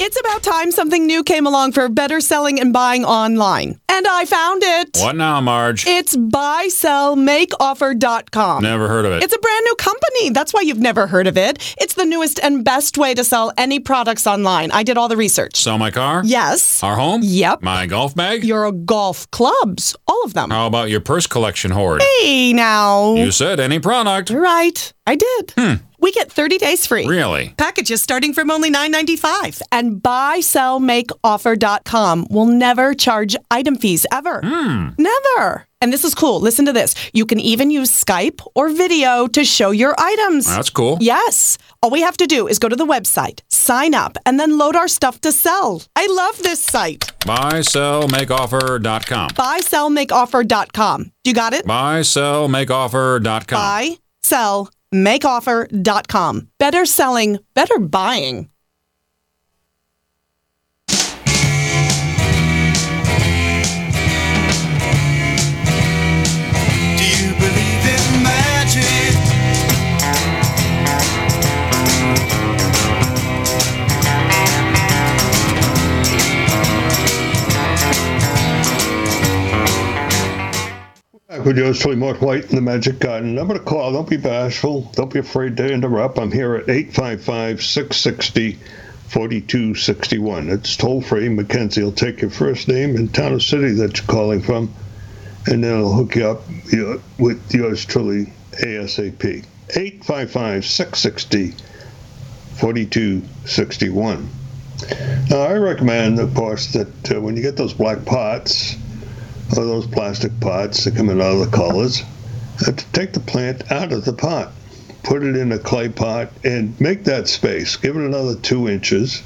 It's 0.00 0.18
about 0.18 0.42
time 0.44 0.70
something 0.70 1.06
new 1.06 1.24
came 1.24 1.44
along 1.46 1.72
for 1.72 1.88
better 1.88 2.20
selling 2.20 2.60
and 2.60 2.72
buying 2.72 3.04
online. 3.04 3.80
And 3.90 4.06
I 4.06 4.26
found 4.26 4.62
it. 4.62 4.96
What 4.98 5.16
now, 5.16 5.40
Marge? 5.40 5.84
It's 5.88 6.14
buysellmakeoffer.com. 6.16 8.62
Never 8.62 8.86
heard 8.86 9.06
of 9.06 9.12
it. 9.12 9.24
It's 9.24 9.34
a 9.34 9.38
brand 9.40 9.64
new 9.64 9.74
company. 9.74 10.30
That's 10.30 10.54
why 10.54 10.60
you've 10.60 10.78
never 10.78 11.08
heard 11.08 11.26
of 11.26 11.36
it. 11.36 11.74
It's 11.80 11.94
the 11.94 12.04
newest 12.04 12.38
and 12.38 12.64
best 12.64 12.96
way 12.96 13.12
to 13.14 13.24
sell 13.24 13.52
any 13.58 13.80
products 13.80 14.24
online. 14.28 14.70
I 14.70 14.84
did 14.84 14.96
all 14.98 15.08
the 15.08 15.16
research. 15.16 15.56
Sell 15.56 15.78
my 15.78 15.90
car? 15.90 16.22
Yes. 16.24 16.80
Our 16.84 16.94
home? 16.94 17.22
Yep. 17.24 17.62
My 17.62 17.86
golf 17.86 18.14
bag? 18.14 18.44
Your 18.44 18.70
golf 18.70 19.28
clubs. 19.32 19.96
All 20.06 20.22
of 20.24 20.32
them. 20.34 20.50
How 20.50 20.68
about 20.68 20.90
your 20.90 21.00
purse 21.00 21.26
collection 21.26 21.72
hoard? 21.72 22.02
Hey, 22.20 22.52
now. 22.52 23.16
You 23.16 23.32
said 23.32 23.58
any 23.58 23.80
product. 23.80 24.30
Right. 24.30 24.92
I 25.08 25.16
did. 25.16 25.52
Hmm. 25.56 25.74
We 26.00 26.12
get 26.12 26.30
30 26.30 26.58
days 26.58 26.86
free. 26.86 27.06
Really? 27.06 27.54
Packages 27.58 28.00
starting 28.02 28.32
from 28.32 28.50
only 28.50 28.70
$9.95. 28.70 29.60
And 29.72 30.00
buysellmakeoffer.com 30.02 32.26
will 32.30 32.46
never 32.46 32.94
charge 32.94 33.36
item 33.50 33.76
fees 33.76 34.06
ever. 34.12 34.40
Hmm. 34.44 34.88
Never. 34.98 35.66
And 35.80 35.92
this 35.92 36.02
is 36.04 36.14
cool. 36.14 36.40
Listen 36.40 36.64
to 36.66 36.72
this. 36.72 36.94
You 37.12 37.24
can 37.26 37.38
even 37.38 37.70
use 37.70 37.90
Skype 37.90 38.40
or 38.54 38.68
video 38.68 39.26
to 39.28 39.44
show 39.44 39.70
your 39.70 39.94
items. 39.98 40.46
That's 40.46 40.70
cool. 40.70 40.98
Yes. 41.00 41.56
All 41.82 41.90
we 41.90 42.00
have 42.00 42.16
to 42.16 42.26
do 42.26 42.48
is 42.48 42.58
go 42.58 42.68
to 42.68 42.74
the 42.74 42.84
website, 42.86 43.40
sign 43.48 43.94
up, 43.94 44.16
and 44.26 44.40
then 44.40 44.58
load 44.58 44.74
our 44.74 44.88
stuff 44.88 45.20
to 45.20 45.30
sell. 45.30 45.82
I 45.94 46.06
love 46.06 46.38
this 46.42 46.60
site. 46.60 47.12
Buysellmakeoffer.com. 47.20 49.30
Buysellmakeoffer.com. 49.30 51.12
You 51.24 51.34
got 51.34 51.52
it? 51.54 51.64
Buysellmakeoffer.com. 51.66 53.60
Buy, 53.60 53.96
sell, 54.24 54.70
makeoffer.com. 54.94 56.48
Better 56.58 56.84
selling, 56.86 57.38
better 57.54 57.78
buying. 57.78 58.48
Back 81.38 81.46
with 81.46 81.58
yours 81.58 81.78
truly, 81.78 81.94
Mort 81.94 82.20
White 82.20 82.50
in 82.50 82.56
the 82.56 82.60
Magic 82.60 82.98
Garden. 82.98 83.36
Number 83.36 83.54
to 83.54 83.60
call. 83.60 83.92
Don't 83.92 84.10
be 84.10 84.16
bashful. 84.16 84.90
Don't 84.94 85.12
be 85.12 85.20
afraid 85.20 85.56
to 85.58 85.72
interrupt. 85.72 86.18
I'm 86.18 86.32
here 86.32 86.56
at 86.56 86.68
855 86.68 87.62
660 87.62 88.58
4261. 89.06 90.48
It's 90.48 90.76
toll 90.76 91.00
free. 91.00 91.28
Mackenzie 91.28 91.84
will 91.84 91.92
take 91.92 92.22
your 92.22 92.30
first 92.30 92.66
name 92.66 92.96
and 92.96 93.14
town 93.14 93.34
or 93.34 93.38
city 93.38 93.70
that 93.74 93.98
you're 93.98 94.06
calling 94.08 94.42
from, 94.42 94.74
and 95.46 95.62
then 95.62 95.76
I'll 95.76 95.92
hook 95.92 96.16
you 96.16 96.26
up 96.26 96.42
with 97.20 97.54
yours 97.54 97.84
truly, 97.84 98.32
ASAP. 98.54 99.44
855 99.76 100.64
660 100.64 101.54
4261. 102.56 104.28
Now, 105.30 105.42
I 105.42 105.52
recommend, 105.54 106.18
of 106.18 106.34
course, 106.34 106.72
that 106.72 107.12
uh, 107.12 107.20
when 107.20 107.36
you 107.36 107.42
get 107.42 107.56
those 107.56 107.74
black 107.74 108.04
pots, 108.04 108.76
or 109.56 109.64
those 109.64 109.86
plastic 109.86 110.38
pots 110.40 110.84
that 110.84 110.94
come 110.94 111.08
in 111.08 111.20
all 111.20 111.38
the 111.38 111.50
colors, 111.50 112.02
uh, 112.66 112.72
to 112.72 112.86
take 112.92 113.12
the 113.12 113.20
plant 113.20 113.70
out 113.70 113.92
of 113.92 114.04
the 114.04 114.12
pot, 114.12 114.52
put 115.02 115.22
it 115.22 115.36
in 115.36 115.52
a 115.52 115.58
clay 115.58 115.88
pot, 115.88 116.30
and 116.44 116.78
make 116.80 117.04
that 117.04 117.28
space. 117.28 117.76
Give 117.76 117.96
it 117.96 118.02
another 118.02 118.36
two 118.36 118.68
inches. 118.68 119.22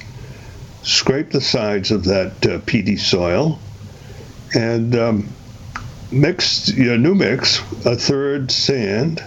Scrape 0.82 1.30
the 1.30 1.40
sides 1.40 1.90
of 1.90 2.04
that 2.04 2.46
uh, 2.46 2.58
peaty 2.66 2.96
soil, 2.96 3.60
and 4.54 4.94
um, 4.96 5.28
mix 6.10 6.68
your 6.72 6.98
new 6.98 7.14
mix 7.14 7.60
a 7.86 7.96
third 7.96 8.50
sand. 8.50 9.22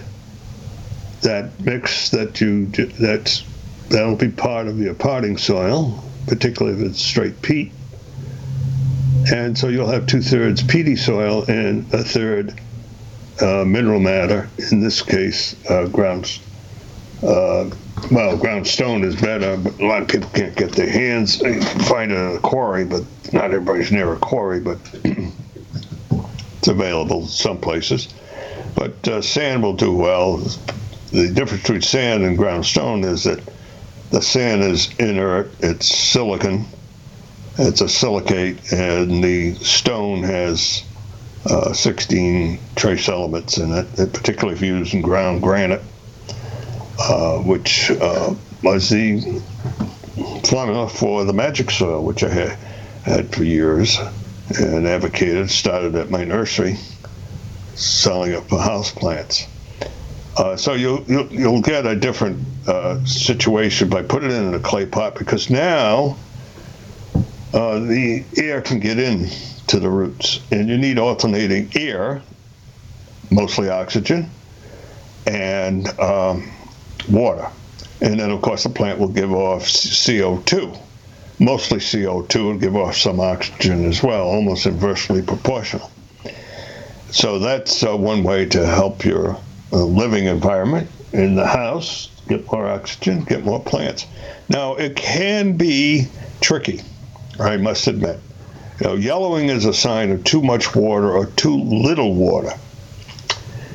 That 1.22 1.58
mix 1.60 2.10
that 2.10 2.40
you 2.40 2.66
that's 2.66 3.42
that'll 3.88 4.16
be 4.16 4.28
part 4.28 4.68
of 4.68 4.78
your 4.78 4.94
potting 4.94 5.38
soil, 5.38 6.04
particularly 6.26 6.78
if 6.78 6.90
it's 6.90 7.02
straight 7.02 7.40
peat 7.40 7.72
and 9.32 9.58
so 9.58 9.68
you'll 9.68 9.88
have 9.88 10.06
two 10.06 10.20
thirds 10.20 10.62
peaty 10.62 10.96
soil 10.96 11.44
and 11.48 11.92
a 11.92 12.04
third 12.04 12.60
uh, 13.40 13.64
mineral 13.64 14.00
matter. 14.00 14.48
In 14.70 14.80
this 14.80 15.02
case, 15.02 15.56
uh, 15.68 15.86
ground. 15.88 16.38
Uh, 17.22 17.70
well, 18.10 18.36
ground 18.36 18.66
stone 18.66 19.04
is 19.04 19.16
better, 19.16 19.56
but 19.56 19.80
a 19.80 19.86
lot 19.86 20.02
of 20.02 20.08
people 20.08 20.28
can't 20.30 20.54
get 20.54 20.72
their 20.72 20.88
hands. 20.88 21.38
They 21.38 21.60
find 21.60 22.12
it 22.12 22.16
in 22.16 22.36
a 22.36 22.40
quarry, 22.40 22.84
but 22.84 23.02
not 23.32 23.46
everybody's 23.46 23.90
near 23.90 24.12
a 24.12 24.18
quarry. 24.18 24.60
But 24.60 24.78
it's 25.04 26.68
available 26.68 27.26
some 27.26 27.58
places. 27.58 28.08
But 28.74 29.08
uh, 29.08 29.22
sand 29.22 29.62
will 29.62 29.74
do 29.76 29.94
well. 29.94 30.36
The 31.10 31.30
difference 31.32 31.62
between 31.62 31.82
sand 31.82 32.24
and 32.24 32.36
ground 32.36 32.66
stone 32.66 33.02
is 33.02 33.24
that 33.24 33.40
the 34.10 34.20
sand 34.20 34.62
is 34.62 34.94
inert; 34.98 35.50
it's 35.60 35.86
silicon 35.86 36.66
it's 37.58 37.80
a 37.80 37.88
silicate, 37.88 38.72
and 38.72 39.22
the 39.22 39.54
stone 39.54 40.22
has 40.22 40.84
uh, 41.48 41.72
16 41.72 42.58
trace 42.74 43.08
elements 43.08 43.58
in 43.58 43.72
it, 43.72 43.98
and 43.98 44.12
particularly 44.12 44.54
if 44.54 44.62
you're 44.62 44.78
using 44.78 45.02
ground 45.02 45.42
granite, 45.42 45.82
uh, 46.98 47.38
which 47.38 47.90
uh, 47.90 48.34
was 48.62 48.90
the 48.90 49.42
formula 50.44 50.88
for 50.88 51.24
the 51.24 51.32
magic 51.32 51.70
soil, 51.70 52.02
which 52.02 52.22
I 52.22 52.28
had, 52.28 52.58
had 53.04 53.34
for 53.34 53.44
years. 53.44 53.98
and 54.60 54.86
advocated, 54.86 55.50
started 55.50 55.96
at 55.96 56.08
my 56.08 56.24
nursery, 56.24 56.76
selling 57.74 58.32
it 58.32 58.48
for 58.48 58.60
house 58.60 58.92
plants. 58.92 59.46
Uh, 60.36 60.56
so 60.56 60.74
you'll, 60.74 61.02
you'll 61.08 61.32
you'll 61.32 61.62
get 61.62 61.86
a 61.86 61.96
different 61.96 62.46
uh, 62.68 63.02
situation 63.04 63.88
by 63.88 64.02
putting 64.02 64.30
it 64.30 64.34
in 64.34 64.54
a 64.54 64.60
clay 64.60 64.86
pot 64.86 65.16
because 65.16 65.50
now 65.50 66.16
uh, 67.56 67.78
the 67.78 68.22
air 68.36 68.60
can 68.60 68.78
get 68.78 68.98
in 68.98 69.28
to 69.68 69.80
the 69.80 69.88
roots, 69.88 70.40
and 70.52 70.68
you 70.68 70.76
need 70.76 70.98
alternating 70.98 71.70
air, 71.74 72.22
mostly 73.30 73.70
oxygen, 73.70 74.30
and 75.26 75.88
um, 75.98 76.52
water, 77.10 77.48
and 78.02 78.20
then 78.20 78.30
of 78.30 78.42
course 78.42 78.64
the 78.64 78.68
plant 78.68 78.98
will 78.98 79.08
give 79.08 79.32
off 79.32 79.62
CO2, 79.62 80.78
mostly 81.40 81.78
CO2, 81.78 82.50
and 82.50 82.60
give 82.60 82.76
off 82.76 82.94
some 82.94 83.20
oxygen 83.20 83.86
as 83.86 84.02
well, 84.02 84.26
almost 84.26 84.66
inversely 84.66 85.22
proportional. 85.22 85.90
So 87.10 87.38
that's 87.38 87.82
uh, 87.82 87.96
one 87.96 88.22
way 88.22 88.44
to 88.46 88.66
help 88.66 89.02
your 89.02 89.40
uh, 89.72 89.76
living 89.76 90.26
environment 90.26 90.90
in 91.14 91.36
the 91.36 91.46
house 91.46 92.10
get 92.28 92.50
more 92.52 92.66
oxygen, 92.66 93.24
get 93.24 93.44
more 93.44 93.62
plants. 93.62 94.06
Now 94.50 94.74
it 94.74 94.96
can 94.96 95.56
be 95.56 96.08
tricky, 96.42 96.82
I 97.38 97.56
must 97.56 97.86
admit. 97.86 98.18
You 98.80 98.86
know, 98.86 98.94
yellowing 98.94 99.48
is 99.48 99.64
a 99.64 99.74
sign 99.74 100.10
of 100.10 100.24
too 100.24 100.42
much 100.42 100.74
water 100.74 101.10
or 101.10 101.26
too 101.26 101.56
little 101.56 102.14
water. 102.14 102.52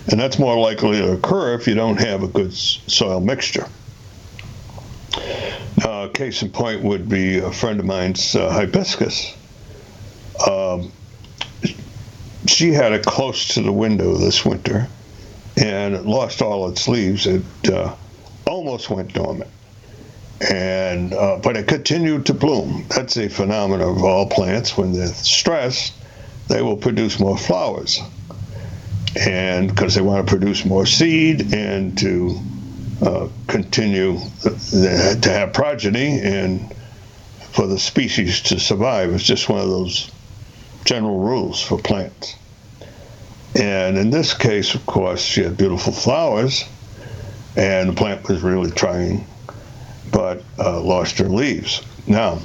And 0.10 0.20
that's 0.20 0.38
more 0.40 0.58
likely 0.58 1.00
to 1.00 1.14
occur 1.14 1.56
if 1.56 1.68
you 1.68 1.76
don't 1.76 2.00
have 2.00 2.24
a 2.24 2.28
good 2.28 2.54
soil 2.54 3.20
mixture. 3.20 3.68
A 5.84 6.10
case 6.14 6.42
in 6.42 6.50
point 6.50 6.84
would 6.84 7.10
be 7.10 7.38
a 7.40 7.52
friend 7.52 7.80
of 7.80 7.86
mine's 7.86 8.36
uh, 8.36 8.50
hibiscus. 8.50 9.36
Um, 10.48 10.92
she 12.48 12.74
had 12.74 12.92
it 12.92 13.06
close 13.06 13.50
to 13.50 13.62
the 13.62 13.72
window 13.72 14.16
this 14.16 14.44
winter 14.44 14.88
and 15.58 15.94
it 15.94 16.06
lost 16.06 16.42
all 16.42 16.70
its 16.70 16.88
leaves. 16.88 17.28
It 17.28 17.44
uh, 17.70 17.96
almost 18.48 18.90
went 18.90 19.14
dormant. 19.14 19.50
And 20.50 21.14
uh, 21.14 21.38
but 21.38 21.56
it 21.56 21.68
continued 21.68 22.26
to 22.28 22.34
bloom. 22.34 22.86
That's 22.90 23.18
a 23.18 23.30
phenomenon 23.30 23.98
of 23.98 24.04
all 24.04 24.28
plants. 24.28 24.76
When 24.76 24.94
they're 24.94 25.08
stressed, 25.08 25.94
they 26.48 26.62
will 26.62 26.78
produce 26.78 27.20
more 27.20 27.38
flowers, 27.38 28.02
and 29.16 29.70
because 29.70 29.94
they 29.94 30.02
want 30.02 30.26
to 30.26 30.30
produce 30.32 30.66
more 30.66 30.86
seed 30.88 31.54
and 31.54 31.96
to 32.00 32.40
uh, 33.02 33.28
continue 33.48 34.18
the, 34.44 35.20
to 35.22 35.30
have 35.30 35.54
progeny 35.54 36.20
and 36.20 36.74
for 37.52 37.68
the 37.68 37.78
species 37.78 38.42
to 38.42 38.60
survive. 38.60 39.14
It's 39.14 39.24
just 39.24 39.50
one 39.50 39.60
of 39.60 39.68
those 39.68 40.10
general 40.86 41.20
rules 41.20 41.62
for 41.62 41.78
plants. 41.78 42.36
And 43.60 43.98
in 43.98 44.10
this 44.10 44.34
case, 44.34 44.76
of 44.76 44.86
course, 44.86 45.22
she 45.22 45.44
had 45.44 45.58
beautiful 45.58 45.92
flowers, 45.92 46.64
and 47.56 47.90
the 47.90 47.94
plant 47.94 48.28
was 48.28 48.42
really 48.42 48.72
trying, 48.72 49.28
but 50.12 50.44
uh, 50.60 50.80
lost 50.82 51.18
her 51.18 51.30
leaves. 51.30 51.82
Now, 52.08 52.40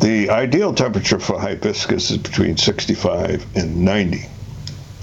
the 0.00 0.30
ideal 0.30 0.74
temperature 0.74 1.18
for 1.18 1.40
hibiscus 1.40 2.10
is 2.10 2.18
between 2.18 2.56
65 2.56 3.44
and 3.56 3.84
90. 3.84 4.26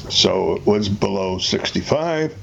So 0.10 0.56
it 0.56 0.66
was 0.66 0.88
below 0.88 1.40
65 1.40 2.34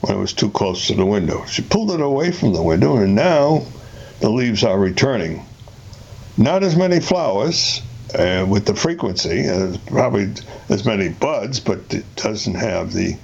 when 0.00 0.16
it 0.16 0.20
was 0.20 0.32
too 0.32 0.50
close 0.50 0.88
to 0.88 0.94
the 0.94 1.06
window. 1.06 1.44
She 1.46 1.62
pulled 1.62 1.92
it 1.92 2.00
away 2.00 2.32
from 2.32 2.52
the 2.52 2.62
window, 2.62 2.96
and 2.96 3.14
now 3.14 3.64
the 4.20 4.28
leaves 4.28 4.64
are 4.64 4.78
returning. 4.78 5.46
Not 6.36 6.62
as 6.62 6.76
many 6.76 7.00
flowers, 7.00 7.80
uh, 8.14 8.44
with 8.48 8.66
the 8.66 8.74
frequency. 8.74 9.48
Uh, 9.48 9.76
probably 9.86 10.32
as 10.68 10.84
many 10.84 11.08
buds, 11.08 11.60
but 11.60 11.80
it 11.90 12.04
doesn't 12.16 12.54
have 12.54 12.92
the 12.92 13.16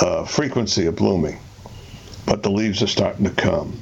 uh, 0.00 0.24
frequency 0.24 0.86
of 0.86 0.96
blooming. 0.96 1.38
But 2.26 2.42
the 2.42 2.50
leaves 2.50 2.82
are 2.82 2.88
starting 2.88 3.24
to 3.24 3.30
come. 3.30 3.80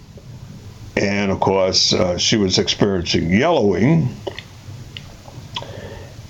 And 1.00 1.30
of 1.30 1.40
course, 1.40 1.94
uh, 1.94 2.18
she 2.18 2.36
was 2.36 2.58
experiencing 2.58 3.32
yellowing, 3.32 4.14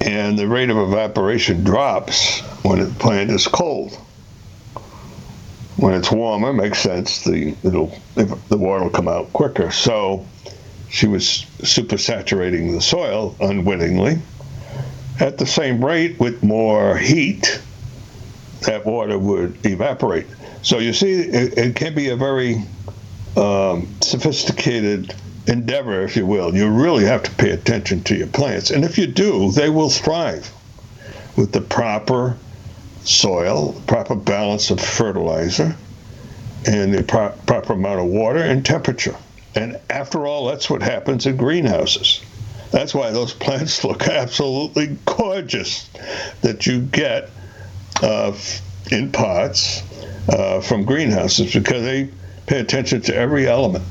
and 0.00 0.38
the 0.38 0.46
rate 0.46 0.70
of 0.70 0.76
evaporation 0.76 1.64
drops 1.64 2.38
when 2.62 2.78
the 2.78 2.86
plant 2.94 3.30
is 3.30 3.48
cold. 3.48 3.98
When 5.76 5.94
it's 5.94 6.12
warmer, 6.12 6.52
makes 6.52 6.78
sense. 6.78 7.24
The 7.24 7.56
it'll 7.64 7.92
the 8.14 8.58
water 8.58 8.84
will 8.84 8.90
come 8.90 9.08
out 9.08 9.32
quicker. 9.32 9.72
So 9.72 10.24
she 10.88 11.08
was 11.08 11.46
supersaturating 11.58 12.72
the 12.72 12.80
soil 12.80 13.34
unwittingly. 13.40 14.20
At 15.18 15.38
the 15.38 15.46
same 15.46 15.84
rate, 15.84 16.20
with 16.20 16.44
more 16.44 16.96
heat, 16.96 17.60
that 18.60 18.86
water 18.86 19.18
would 19.18 19.66
evaporate. 19.66 20.26
So 20.62 20.78
you 20.78 20.92
see, 20.92 21.14
it, 21.14 21.58
it 21.58 21.76
can 21.76 21.92
be 21.94 22.10
a 22.10 22.16
very 22.16 22.62
um, 23.36 23.88
sophisticated 24.00 25.14
endeavor, 25.46 26.02
if 26.02 26.16
you 26.16 26.26
will. 26.26 26.54
You 26.54 26.68
really 26.68 27.04
have 27.04 27.22
to 27.24 27.30
pay 27.32 27.50
attention 27.50 28.02
to 28.04 28.16
your 28.16 28.26
plants. 28.26 28.70
And 28.70 28.84
if 28.84 28.98
you 28.98 29.06
do, 29.06 29.50
they 29.52 29.68
will 29.68 29.90
thrive 29.90 30.52
with 31.36 31.52
the 31.52 31.60
proper 31.60 32.36
soil, 33.02 33.80
proper 33.86 34.14
balance 34.14 34.70
of 34.70 34.80
fertilizer, 34.80 35.76
and 36.66 36.94
the 36.94 37.02
pro- 37.02 37.32
proper 37.46 37.72
amount 37.72 38.00
of 38.00 38.06
water 38.06 38.40
and 38.40 38.64
temperature. 38.64 39.16
And 39.54 39.80
after 39.88 40.26
all, 40.26 40.46
that's 40.46 40.68
what 40.68 40.82
happens 40.82 41.26
in 41.26 41.36
greenhouses. 41.36 42.22
That's 42.70 42.94
why 42.94 43.10
those 43.10 43.32
plants 43.32 43.82
look 43.84 44.06
absolutely 44.06 44.98
gorgeous 45.04 45.88
that 46.42 46.66
you 46.66 46.80
get 46.80 47.30
uh, 48.02 48.36
in 48.90 49.12
pots 49.12 49.82
uh, 50.28 50.60
from 50.60 50.84
greenhouses 50.84 51.52
because 51.52 51.82
they 51.82 52.10
pay 52.50 52.58
attention 52.58 53.00
to 53.00 53.14
every 53.14 53.46
element. 53.46 53.84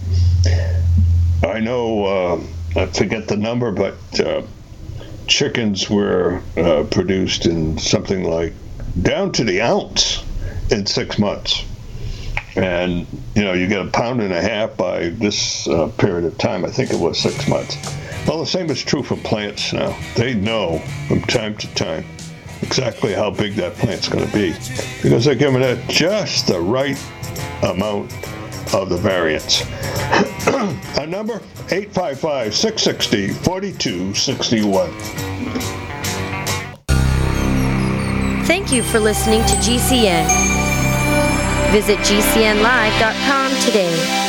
I 1.47 1.61
know, 1.61 2.03
uh, 2.03 2.41
I 2.75 2.87
forget 2.87 3.29
the 3.29 3.37
number, 3.37 3.71
but 3.71 4.19
uh, 4.19 4.41
chickens 5.27 5.89
were 5.89 6.41
uh, 6.57 6.83
produced 6.91 7.45
in 7.45 7.77
something 7.77 8.25
like 8.25 8.53
down 9.01 9.31
to 9.31 9.45
the 9.45 9.61
ounce 9.61 10.25
in 10.71 10.85
six 10.85 11.17
months 11.17 11.63
and 12.55 13.07
you 13.35 13.43
know 13.43 13.53
you 13.53 13.67
get 13.67 13.79
a 13.85 13.89
pound 13.91 14.21
and 14.21 14.33
a 14.33 14.41
half 14.41 14.75
by 14.75 15.09
this 15.09 15.67
uh, 15.67 15.87
period 15.97 16.25
of 16.25 16.37
time. 16.37 16.65
I 16.65 16.69
think 16.69 16.91
it 16.91 16.99
was 16.99 17.17
six 17.17 17.47
months. 17.47 17.77
Well, 18.27 18.39
the 18.39 18.45
same 18.45 18.69
is 18.69 18.83
true 18.83 19.03
for 19.03 19.15
plants 19.15 19.71
now. 19.71 19.97
They 20.15 20.33
know 20.33 20.79
from 21.07 21.21
time 21.21 21.55
to 21.57 21.67
time 21.75 22.03
exactly 22.61 23.13
how 23.13 23.29
big 23.29 23.53
that 23.53 23.75
plant's 23.75 24.09
going 24.09 24.25
to 24.27 24.33
be 24.33 24.51
because 25.01 25.23
they're 25.23 25.35
giving 25.35 25.61
it 25.61 25.87
just 25.87 26.47
the 26.47 26.59
right 26.59 27.01
amount 27.63 28.11
of 28.73 28.89
the 28.89 28.97
variance. 28.97 29.61
A 30.97 31.05
number 31.05 31.41
855 31.69 32.55
660 32.55 33.29
4261. 33.29 34.89
Thank 38.45 38.71
you 38.71 38.83
for 38.83 38.99
listening 38.99 39.41
to 39.41 39.55
GCN. 39.55 40.25
Visit 41.71 41.99
GCNlive.com 41.99 43.51
today. 43.65 44.28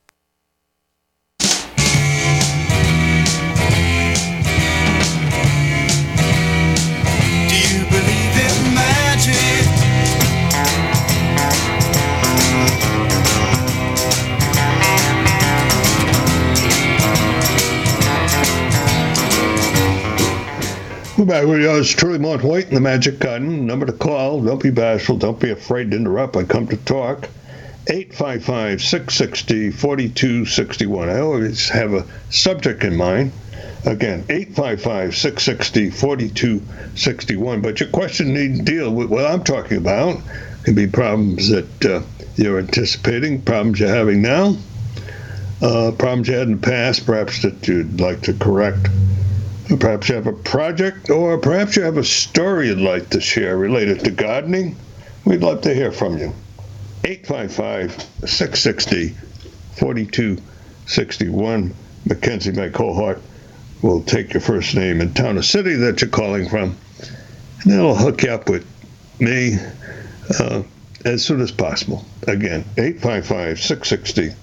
back 21.25 21.45
with 21.45 21.61
yours 21.61 21.93
truly, 21.93 22.19
Mort 22.19 22.43
White 22.43 22.69
in 22.69 22.73
the 22.73 22.81
Magic 22.81 23.19
Garden. 23.19 23.65
Number 23.65 23.85
to 23.85 23.93
call. 23.93 24.41
Don't 24.41 24.61
be 24.61 24.69
bashful. 24.69 25.17
Don't 25.17 25.39
be 25.39 25.51
afraid 25.51 25.91
to 25.91 25.97
interrupt. 25.97 26.35
I 26.35 26.43
come 26.43 26.67
to 26.67 26.77
talk. 26.77 27.27
855 27.87 28.81
660 28.81 29.71
4261. 29.71 31.09
I 31.09 31.19
always 31.19 31.69
have 31.69 31.93
a 31.93 32.05
subject 32.29 32.83
in 32.83 32.95
mind. 32.95 33.31
Again, 33.85 34.25
855 34.29 35.15
660 35.15 35.89
4261. 35.89 37.61
But 37.61 37.79
your 37.79 37.89
question 37.89 38.33
needs 38.33 38.59
to 38.59 38.65
deal 38.65 38.91
with 38.91 39.09
what 39.09 39.25
I'm 39.25 39.43
talking 39.43 39.77
about. 39.77 40.21
Could 40.63 40.75
be 40.75 40.87
problems 40.87 41.49
that 41.49 41.85
uh, 41.85 42.01
you're 42.35 42.59
anticipating, 42.59 43.41
problems 43.41 43.79
you're 43.79 43.89
having 43.89 44.21
now, 44.21 44.55
uh, 45.61 45.91
problems 45.97 46.27
you 46.27 46.35
had 46.35 46.47
in 46.47 46.61
the 46.61 46.67
past, 46.67 47.05
perhaps 47.05 47.41
that 47.41 47.67
you'd 47.67 47.99
like 47.99 48.21
to 48.21 48.33
correct. 48.33 48.87
Perhaps 49.79 50.09
you 50.09 50.15
have 50.15 50.27
a 50.27 50.33
project, 50.33 51.09
or 51.09 51.37
perhaps 51.37 51.77
you 51.77 51.83
have 51.83 51.97
a 51.97 52.03
story 52.03 52.67
you'd 52.67 52.79
like 52.79 53.09
to 53.11 53.21
share 53.21 53.57
related 53.57 54.01
to 54.01 54.11
gardening. 54.11 54.75
We'd 55.23 55.41
love 55.41 55.61
to 55.61 55.73
hear 55.73 55.91
from 55.93 56.17
you. 56.17 56.33
855 57.05 57.91
660 58.25 59.15
4261. 59.77 61.73
Mackenzie, 62.05 62.51
my 62.51 62.69
cohort, 62.69 63.21
will 63.81 64.03
take 64.03 64.33
your 64.33 64.41
first 64.41 64.75
name 64.75 64.99
and 64.99 65.15
town 65.15 65.37
or 65.37 65.41
city 65.41 65.75
that 65.75 66.01
you're 66.01 66.09
calling 66.09 66.49
from, 66.49 66.75
and 67.63 67.71
that'll 67.71 67.95
hook 67.95 68.23
you 68.23 68.29
up 68.29 68.49
with 68.49 68.65
me 69.19 69.55
uh, 70.39 70.63
as 71.05 71.23
soon 71.23 71.39
as 71.39 71.51
possible. 71.51 72.05
Again, 72.27 72.65
855 72.77 73.59
660 73.61 74.35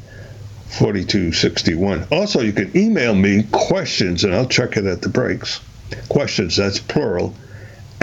4261. 0.71 2.07
Also, 2.11 2.41
you 2.41 2.53
can 2.53 2.77
email 2.77 3.15
me 3.15 3.45
questions, 3.51 4.25
and 4.25 4.35
I'll 4.35 4.47
check 4.47 4.77
it 4.77 4.85
at 4.85 5.01
the 5.03 5.09
breaks. 5.09 5.61
Questions, 6.09 6.57
that's 6.57 6.79
plural, 6.79 7.35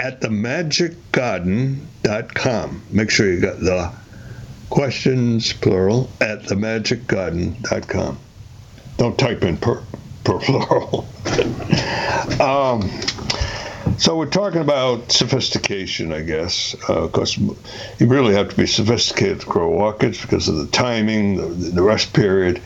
at 0.00 0.20
themagicgarden.com. 0.20 2.82
Make 2.90 3.10
sure 3.10 3.32
you 3.32 3.40
got 3.40 3.60
the 3.60 3.92
questions, 4.68 5.52
plural, 5.52 6.10
at 6.20 6.42
themagicgarden.com. 6.42 8.18
Don't 8.96 9.16
type 9.18 9.44
in 9.44 9.56
per, 9.56 9.80
plural. 10.24 11.06
um, 12.40 12.90
so 13.98 14.16
we're 14.16 14.26
talking 14.26 14.60
about 14.60 15.10
sophistication, 15.10 16.12
I 16.12 16.20
guess, 16.20 16.74
Of 16.88 17.12
course, 17.12 17.36
you 17.38 17.56
really 18.00 18.34
have 18.34 18.50
to 18.50 18.56
be 18.56 18.66
sophisticated 18.66 19.40
to 19.40 19.46
grow 19.46 19.70
orchids 19.70 20.20
because 20.20 20.48
of 20.48 20.56
the 20.56 20.66
timing, 20.66 21.36
the, 21.36 21.70
the 21.70 21.82
rest 21.82 22.12
period. 22.12 22.60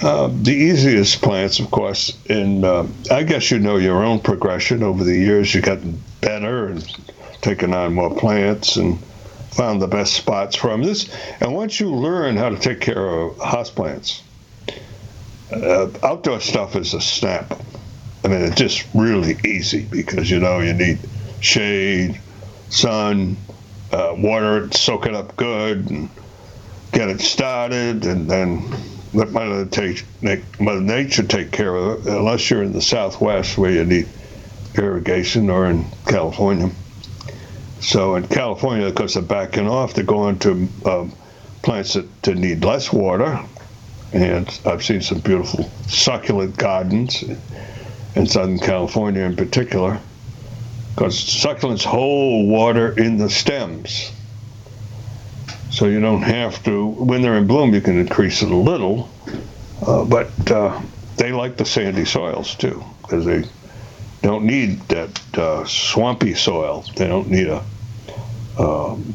Uh, 0.00 0.28
the 0.28 0.52
easiest 0.52 1.22
plants, 1.22 1.58
of 1.58 1.70
course, 1.72 2.16
and 2.28 2.64
uh, 2.64 2.86
I 3.10 3.24
guess 3.24 3.50
you 3.50 3.58
know 3.58 3.78
your 3.78 4.04
own 4.04 4.20
progression 4.20 4.84
over 4.84 5.02
the 5.02 5.16
years. 5.16 5.52
You've 5.52 5.64
gotten 5.64 6.00
better 6.20 6.68
and 6.68 6.86
taken 7.40 7.74
on 7.74 7.94
more 7.94 8.14
plants 8.14 8.76
and 8.76 9.00
found 9.50 9.82
the 9.82 9.88
best 9.88 10.12
spots 10.12 10.54
from 10.54 10.84
this. 10.84 11.12
And 11.40 11.52
once 11.52 11.80
you 11.80 11.92
learn 11.92 12.36
how 12.36 12.48
to 12.50 12.56
take 12.56 12.80
care 12.80 13.08
of 13.08 13.36
houseplants, 13.38 14.22
uh, 15.50 15.88
outdoor 16.04 16.38
stuff 16.40 16.76
is 16.76 16.94
a 16.94 17.00
snap. 17.00 17.60
I 18.24 18.28
mean, 18.28 18.42
it's 18.42 18.56
just 18.56 18.86
really 18.94 19.36
easy 19.44 19.84
because 19.84 20.30
you 20.30 20.40
know 20.40 20.60
you 20.60 20.74
need 20.74 20.98
shade, 21.40 22.20
sun, 22.68 23.36
uh, 23.92 24.14
water 24.16 24.70
soak 24.72 25.06
it 25.06 25.14
up 25.14 25.36
good, 25.36 25.90
and 25.90 26.10
get 26.92 27.08
it 27.08 27.20
started, 27.20 28.04
and 28.06 28.28
then 28.28 28.64
let 29.14 29.30
Mother, 29.30 29.66
take, 29.66 30.04
Mother 30.60 30.80
Nature 30.80 31.22
take 31.22 31.52
care 31.52 31.74
of 31.74 32.06
it. 32.06 32.12
Unless 32.12 32.50
you're 32.50 32.62
in 32.62 32.72
the 32.72 32.82
Southwest 32.82 33.56
where 33.56 33.70
you 33.70 33.84
need 33.84 34.08
irrigation, 34.74 35.48
or 35.48 35.66
in 35.66 35.84
California. 36.06 36.70
So 37.80 38.16
in 38.16 38.26
California, 38.26 38.90
because 38.90 39.14
they're 39.14 39.22
backing 39.22 39.68
off, 39.68 39.94
they're 39.94 40.04
going 40.04 40.40
to 40.40 40.68
um, 40.84 41.12
plants 41.62 41.94
that, 41.94 42.22
that 42.22 42.36
need 42.36 42.64
less 42.64 42.92
water, 42.92 43.40
and 44.12 44.60
I've 44.66 44.84
seen 44.84 45.02
some 45.02 45.20
beautiful 45.20 45.70
succulent 45.86 46.56
gardens 46.56 47.22
in 48.18 48.26
Southern 48.26 48.58
California 48.58 49.22
in 49.22 49.36
particular, 49.36 50.00
because 50.92 51.14
succulents 51.14 51.84
hold 51.84 52.48
water 52.48 52.90
in 52.98 53.16
the 53.16 53.30
stems. 53.30 54.10
So 55.70 55.86
you 55.86 56.00
don't 56.00 56.22
have 56.22 56.60
to, 56.64 56.86
when 56.86 57.22
they're 57.22 57.36
in 57.36 57.46
bloom, 57.46 57.72
you 57.72 57.80
can 57.80 57.96
increase 57.96 58.42
it 58.42 58.50
a 58.50 58.56
little, 58.56 59.08
uh, 59.86 60.04
but 60.04 60.50
uh, 60.50 60.82
they 61.16 61.30
like 61.30 61.56
the 61.56 61.64
sandy 61.64 62.04
soils 62.04 62.56
too, 62.56 62.82
because 63.02 63.24
they 63.24 63.44
don't 64.22 64.44
need 64.44 64.80
that 64.88 65.38
uh, 65.38 65.64
swampy 65.64 66.34
soil. 66.34 66.84
They 66.96 67.06
don't 67.06 67.30
need 67.30 67.46
a 67.46 67.64
um, 68.58 69.14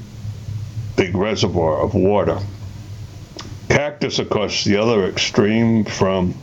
big 0.95 1.13
reservoir 1.13 1.81
of 1.81 1.93
water. 1.93 2.39
Cactus, 3.67 4.19
of 4.19 4.29
course, 4.29 4.63
the 4.63 4.77
other 4.77 5.05
extreme 5.09 5.83
from 5.83 6.35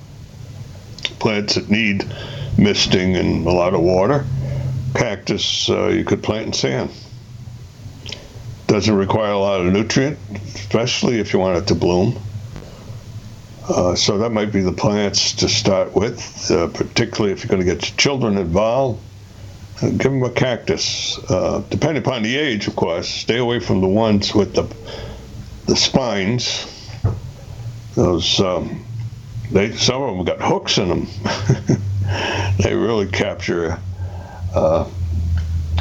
plants 1.18 1.55
that 1.55 1.70
need 1.70 2.05
misting 2.58 3.16
and 3.16 3.46
a 3.46 3.50
lot 3.50 3.74
of 3.74 3.80
water. 3.80 4.24
Cactus 4.94 5.70
uh, 5.70 5.88
you 5.88 6.04
could 6.04 6.22
plant 6.22 6.46
in 6.46 6.52
sand. 6.52 6.90
Doesn't 8.66 8.94
require 8.94 9.32
a 9.32 9.38
lot 9.38 9.60
of 9.60 9.72
nutrient, 9.72 10.18
especially 10.54 11.18
if 11.18 11.32
you 11.32 11.38
want 11.38 11.58
it 11.58 11.66
to 11.68 11.74
bloom. 11.74 12.18
Uh, 13.68 13.94
so 13.94 14.18
that 14.18 14.30
might 14.30 14.52
be 14.52 14.60
the 14.60 14.72
plants 14.72 15.32
to 15.34 15.48
start 15.48 15.94
with, 15.94 16.50
uh, 16.50 16.66
particularly 16.68 17.32
if 17.32 17.44
you're 17.44 17.48
going 17.48 17.60
to 17.60 17.64
get 17.64 17.88
your 17.88 17.96
children 17.96 18.36
involved. 18.36 19.00
Uh, 19.80 19.90
give 19.90 20.10
them 20.10 20.22
a 20.22 20.30
cactus. 20.30 21.18
Uh, 21.30 21.62
depending 21.70 22.02
upon 22.02 22.22
the 22.22 22.36
age, 22.36 22.66
of 22.66 22.76
course, 22.76 23.08
stay 23.08 23.38
away 23.38 23.60
from 23.60 23.80
the 23.80 23.88
ones 23.88 24.34
with 24.34 24.54
the 24.54 24.62
the 25.66 25.76
spines. 25.76 26.66
Those 27.94 28.40
um, 28.40 28.84
they 29.52 29.72
some 29.76 30.02
of 30.02 30.16
them 30.16 30.24
got 30.24 30.40
hooks 30.40 30.78
in 30.78 30.88
them. 30.88 31.06
they 32.58 32.74
really 32.74 33.06
capture. 33.06 33.78
Uh, 34.54 34.88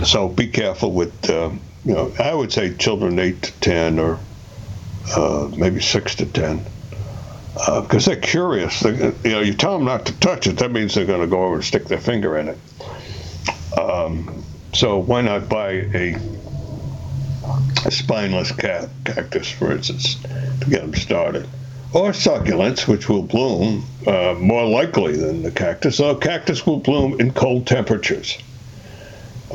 so 0.04 0.28
be 0.30 0.48
careful 0.48 0.92
with, 0.92 1.30
uh, 1.30 1.52
you 1.86 1.94
know, 1.94 2.14
I 2.20 2.34
would 2.34 2.52
say 2.52 2.74
children 2.76 3.20
eight 3.20 3.42
to 3.44 3.52
ten 3.60 4.00
or 4.00 4.20
uh, 5.16 5.50
maybe 5.58 5.82
six 5.82 6.16
to 6.16 6.26
ten. 6.26 6.66
Because 7.82 8.06
they're 8.06 8.16
curious, 8.16 8.80
they, 8.80 8.92
you 8.96 9.32
know. 9.32 9.42
You 9.42 9.54
tell 9.54 9.78
them 9.78 9.86
not 9.86 10.06
to 10.06 10.14
touch 10.20 10.48
it. 10.48 10.60
That 10.60 10.72
means 10.72 10.96
they're 10.96 11.06
going 11.06 11.22
to 11.22 11.28
go 11.28 11.44
over 11.44 11.56
and 11.56 11.64
stick 11.64 11.86
their 11.86 12.00
finger 12.00 12.38
in 12.38 12.48
it. 12.50 12.58
Um, 13.78 14.44
so 14.72 15.00
why 15.00 15.22
not 15.22 15.50
buy 15.50 15.72
a, 15.72 16.16
a 17.86 17.92
spineless 17.92 18.54
cat, 18.54 18.90
cactus, 19.04 19.50
for 19.50 19.74
instance, 19.74 20.16
to 20.62 20.70
get 20.70 20.82
them 20.82 20.94
started? 20.94 21.50
Or 21.94 22.12
succulents, 22.12 22.88
which 22.88 23.10
will 23.10 23.24
bloom 23.24 23.84
uh, 24.06 24.36
more 24.38 24.66
likely 24.66 25.16
than 25.16 25.42
the 25.42 25.52
cactus. 25.52 26.00
Or 26.00 26.18
cactus 26.18 26.66
will 26.66 26.80
bloom 26.80 27.20
in 27.20 27.34
cold 27.34 27.66
temperatures, 27.66 28.38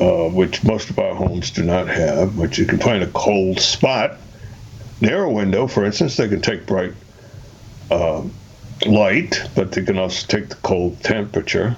uh, 0.00 0.28
which 0.28 0.64
most 0.64 0.90
of 0.90 0.98
our 0.98 1.14
homes 1.14 1.50
do 1.50 1.62
not 1.62 1.86
have. 1.88 2.36
But 2.36 2.58
you 2.58 2.66
can 2.66 2.78
find 2.78 3.02
a 3.02 3.08
cold 3.08 3.60
spot 3.60 4.18
near 5.00 5.22
a 5.22 5.30
window, 5.30 5.66
for 5.68 5.84
instance. 5.84 6.16
They 6.16 6.28
can 6.28 6.40
take 6.40 6.66
bright 6.66 6.92
uh, 7.90 8.22
light, 8.84 9.48
but 9.54 9.70
they 9.72 9.84
can 9.84 9.98
also 9.98 10.26
take 10.26 10.48
the 10.48 10.56
cold 10.56 11.00
temperature. 11.02 11.76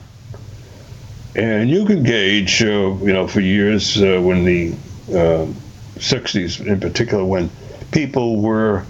And 1.35 1.69
you 1.69 1.85
can 1.85 2.03
gauge, 2.03 2.63
uh, 2.63 2.67
you 2.67 3.13
know, 3.13 3.27
for 3.29 3.41
years 3.41 4.01
uh, 4.03 4.19
when 4.23 4.47
the 4.47 4.73
60s 5.11 6.61
uh, 6.61 6.73
in 6.73 6.81
particular, 6.81 7.23
when 7.23 7.51
people 7.91 8.41
were 8.41 8.87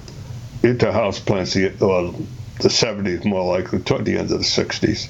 into 0.62 0.92
house 0.92 1.18
plants, 1.18 1.54
the, 1.54 1.68
the 1.68 2.68
70s 2.68 3.24
more 3.24 3.44
likely, 3.44 3.80
toward 3.80 4.04
the 4.04 4.18
end 4.18 4.30
of 4.30 4.38
the 4.38 4.44
60s. 4.44 5.08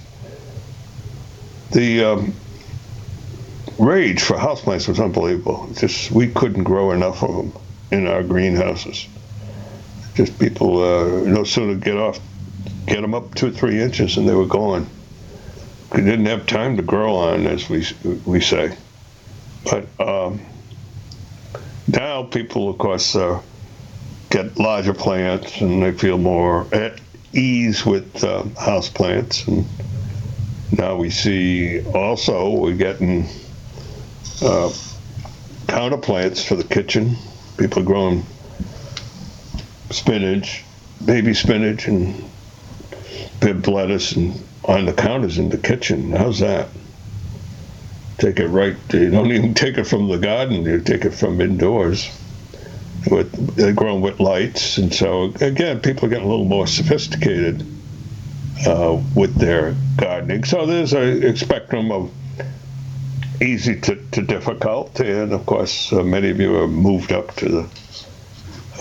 The 1.72 2.04
um, 2.04 2.34
rage 3.78 4.22
for 4.22 4.36
houseplants 4.36 4.88
was 4.88 5.00
unbelievable. 5.00 5.68
Just 5.74 6.10
we 6.10 6.28
couldn't 6.28 6.64
grow 6.64 6.92
enough 6.92 7.22
of 7.22 7.34
them 7.36 7.52
in 7.90 8.06
our 8.06 8.22
greenhouses. 8.22 9.06
Just 10.14 10.38
people 10.38 10.82
uh, 10.82 11.24
no 11.28 11.44
sooner 11.44 11.74
get 11.74 11.96
off, 11.96 12.18
get 12.86 13.02
them 13.02 13.14
up 13.14 13.34
two 13.34 13.48
or 13.48 13.50
three 13.50 13.80
inches, 13.80 14.16
and 14.16 14.28
they 14.28 14.34
were 14.34 14.46
gone. 14.46 14.88
We 15.94 16.02
didn't 16.02 16.26
have 16.26 16.46
time 16.46 16.76
to 16.78 16.82
grow 16.82 17.16
on, 17.16 17.46
as 17.46 17.68
we 17.68 17.86
we 18.24 18.40
say. 18.40 18.76
But 19.64 19.88
um, 20.00 20.40
now 21.86 22.22
people, 22.24 22.70
of 22.70 22.78
course, 22.78 23.14
uh, 23.14 23.42
get 24.30 24.58
larger 24.58 24.94
plants 24.94 25.60
and 25.60 25.82
they 25.82 25.92
feel 25.92 26.18
more 26.18 26.66
at 26.72 27.00
ease 27.32 27.84
with 27.84 28.22
uh, 28.24 28.44
house 28.58 28.88
plants. 28.88 29.46
And 29.46 29.66
now 30.72 30.96
we 30.96 31.10
see 31.10 31.84
also 31.84 32.50
we're 32.50 32.76
getting 32.76 33.28
uh, 34.42 34.72
counter 35.68 35.98
plants 35.98 36.44
for 36.44 36.56
the 36.56 36.64
kitchen. 36.64 37.16
People 37.56 37.82
are 37.82 37.86
growing 37.86 38.24
spinach, 39.90 40.64
baby 41.04 41.34
spinach, 41.34 41.86
and 41.86 42.24
Bibb 43.40 43.66
lettuce 43.66 44.12
and 44.12 44.40
on 44.64 44.86
the 44.86 44.92
counters 44.92 45.38
in 45.38 45.48
the 45.48 45.58
kitchen. 45.58 46.10
How's 46.10 46.40
that? 46.40 46.68
take 48.18 48.38
it 48.40 48.48
right. 48.48 48.76
You 48.92 49.10
don't 49.10 49.32
even 49.32 49.54
take 49.62 49.78
it 49.78 49.84
from 49.84 50.08
the 50.08 50.18
garden. 50.18 50.64
You 50.64 50.80
take 50.80 51.04
it 51.04 51.14
from 51.14 51.40
indoors. 51.40 52.08
With 53.08 53.56
they're 53.56 53.72
grown 53.72 54.00
with 54.00 54.20
lights, 54.20 54.78
and 54.78 54.92
so 54.92 55.32
again, 55.40 55.80
people 55.80 56.06
are 56.06 56.08
getting 56.08 56.26
a 56.26 56.28
little 56.28 56.44
more 56.44 56.66
sophisticated 56.66 57.64
uh, 58.66 59.00
with 59.14 59.34
their 59.36 59.76
gardening. 59.96 60.44
So 60.44 60.66
there's 60.66 60.92
a, 60.92 61.28
a 61.28 61.36
spectrum 61.36 61.92
of 61.92 62.10
easy 63.40 63.80
to, 63.80 63.96
to 64.12 64.22
difficult, 64.22 64.98
and 65.00 65.32
of 65.32 65.46
course, 65.46 65.92
uh, 65.92 66.02
many 66.02 66.30
of 66.30 66.40
you 66.40 66.54
have 66.54 66.70
moved 66.70 67.12
up 67.12 67.34
to 67.36 67.48
the 67.48 67.68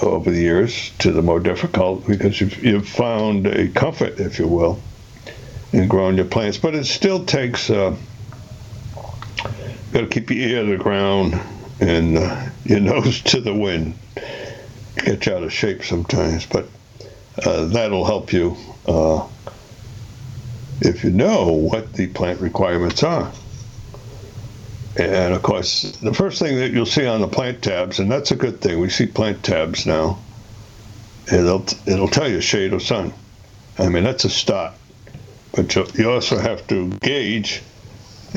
over 0.01 0.29
the 0.29 0.39
years 0.39 0.91
to 0.99 1.11
the 1.11 1.21
more 1.21 1.39
difficult 1.39 2.05
because 2.05 2.41
you've, 2.41 2.63
you've 2.63 2.87
found 2.87 3.47
a 3.47 3.69
comfort, 3.69 4.19
if 4.19 4.39
you 4.39 4.47
will, 4.47 4.79
in 5.71 5.87
growing 5.87 6.17
your 6.17 6.25
plants. 6.25 6.57
But 6.57 6.75
it 6.75 6.85
still 6.85 7.25
takes. 7.25 7.69
Uh, 7.69 7.95
got 9.91 10.01
to 10.01 10.07
keep 10.07 10.29
your 10.29 10.49
ear 10.49 10.65
to 10.65 10.77
the 10.77 10.83
ground 10.83 11.39
and 11.79 12.17
uh, 12.17 12.49
your 12.65 12.79
nose 12.79 13.21
to 13.23 13.39
the 13.39 13.53
wind. 13.53 13.95
Get 14.97 15.25
you 15.25 15.35
out 15.35 15.43
of 15.43 15.53
shape 15.53 15.83
sometimes, 15.83 16.45
but 16.45 16.67
uh, 17.43 17.65
that'll 17.65 18.05
help 18.05 18.33
you 18.33 18.57
uh, 18.87 19.27
if 20.81 21.03
you 21.03 21.11
know 21.11 21.51
what 21.51 21.93
the 21.93 22.07
plant 22.07 22.41
requirements 22.41 23.03
are. 23.03 23.31
And 24.97 25.33
of 25.33 25.41
course, 25.41 25.81
the 26.01 26.13
first 26.13 26.39
thing 26.39 26.57
that 26.57 26.71
you'll 26.71 26.85
see 26.85 27.05
on 27.05 27.19
the 27.19 27.27
plant 27.27 27.61
tabs, 27.61 27.99
and 27.99 28.09
that's 28.09 28.31
a 28.31 28.35
good 28.35 28.61
thing, 28.61 28.79
we 28.79 28.89
see 28.89 29.05
plant 29.05 29.43
tabs 29.43 29.85
now. 29.85 30.19
It'll 31.31 31.65
it'll 31.85 32.07
tell 32.07 32.29
you 32.29 32.39
shade 32.39 32.71
or 32.71 32.79
sun. 32.79 33.13
I 33.77 33.89
mean 33.89 34.05
that's 34.05 34.23
a 34.23 34.29
start, 34.29 34.73
but 35.53 35.75
you, 35.75 35.85
you 35.95 36.11
also 36.11 36.37
have 36.37 36.65
to 36.67 36.89
gauge, 37.01 37.61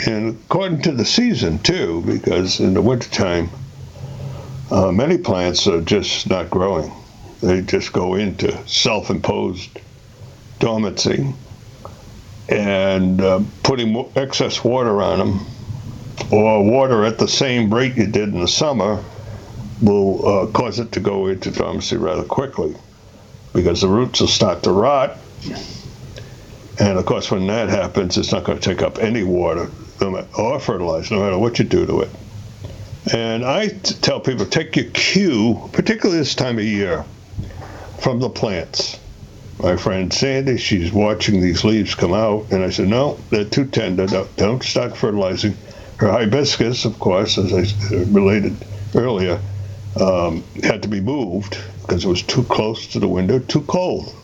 and 0.05 0.41
according 0.47 0.83
to 0.83 0.93
the 0.93 1.05
season 1.05 1.61
too, 1.61 2.03
because 2.05 2.59
in 2.59 2.75
the 2.75 2.83
wintertime, 2.83 3.51
uh, 4.71 4.93
many 4.93 5.19
plants 5.19 5.67
are 5.67 5.81
just 5.81 6.29
not 6.29 6.51
growing. 6.51 6.93
They 7.41 7.63
just 7.63 7.93
go 7.93 8.15
into 8.15 8.67
self-imposed 8.67 9.79
dormancy, 10.59 11.35
and 12.49 13.21
uh, 13.21 13.43
putting 13.63 14.11
excess 14.17 14.65
water 14.65 15.01
on 15.03 15.19
them 15.19 15.47
or 16.33 16.65
water 16.65 17.05
at 17.05 17.19
the 17.19 17.29
same 17.29 17.73
rate 17.73 17.97
you 17.97 18.07
did 18.07 18.31
in 18.31 18.41
the 18.41 18.49
summer 18.49 19.03
will 19.81 20.27
uh, 20.27 20.47
cause 20.49 20.79
it 20.79 20.93
to 20.93 21.01
go 21.01 21.29
into 21.29 21.51
dormancy 21.51 21.97
rather 21.97 22.25
quickly 22.25 22.75
because 23.53 23.81
the 23.81 23.89
roots 23.89 24.21
will 24.21 24.29
start 24.29 24.63
to 24.65 24.73
rot. 24.73 25.17
And 26.81 26.99
of 26.99 27.07
course, 27.07 27.31
when 27.31 27.47
that 27.47 27.69
happens, 27.69 28.17
it's 28.19 28.33
not 28.33 28.45
going 28.45 28.59
to 28.59 28.65
take 28.65 28.83
up 28.83 28.99
any 28.99 29.23
water 29.25 29.71
or 30.37 30.61
fertilizer, 30.61 31.15
no 31.15 31.23
matter 31.23 31.39
what 31.39 31.59
you 31.59 31.65
do 31.65 31.87
to 31.87 32.01
it. 32.03 32.11
And 33.13 33.45
I 33.45 33.69
tell 33.69 34.21
people 34.21 34.45
take 34.47 34.77
your 34.77 34.87
cue, 34.87 35.71
particularly 35.73 36.21
this 36.21 36.35
time 36.35 36.59
of 36.59 36.65
year, 36.65 37.05
from 38.01 38.19
the 38.19 38.29
plants. 38.29 38.99
My 39.61 39.77
friend 39.77 40.13
Sandy, 40.13 40.57
she's 40.57 40.93
watching 40.93 41.41
these 41.41 41.65
leaves 41.65 41.95
come 41.95 42.13
out, 42.13 42.47
and 42.51 42.63
I 42.63 42.71
said, 42.71 42.89
No, 42.89 43.19
they're 43.31 43.45
too 43.45 43.67
tender. 43.67 44.07
Don't, 44.07 44.37
don't 44.37 44.63
start 44.63 44.97
fertilizing 44.97 45.57
her 45.97 46.11
hibiscus, 46.11 46.85
of 46.85 46.99
course, 46.99 47.39
as 47.39 47.53
I 47.53 47.97
related 48.11 48.57
earlier, 48.95 49.41
um, 50.01 50.45
had 50.63 50.83
to 50.83 50.89
be 50.89 51.01
moved 51.01 51.59
because 51.81 52.05
it 52.05 52.09
was 52.09 52.23
too 52.23 52.45
close 52.45 52.87
to 52.89 53.01
the 53.01 53.09
window, 53.09 53.39
too 53.39 53.63
cold. 53.63 54.15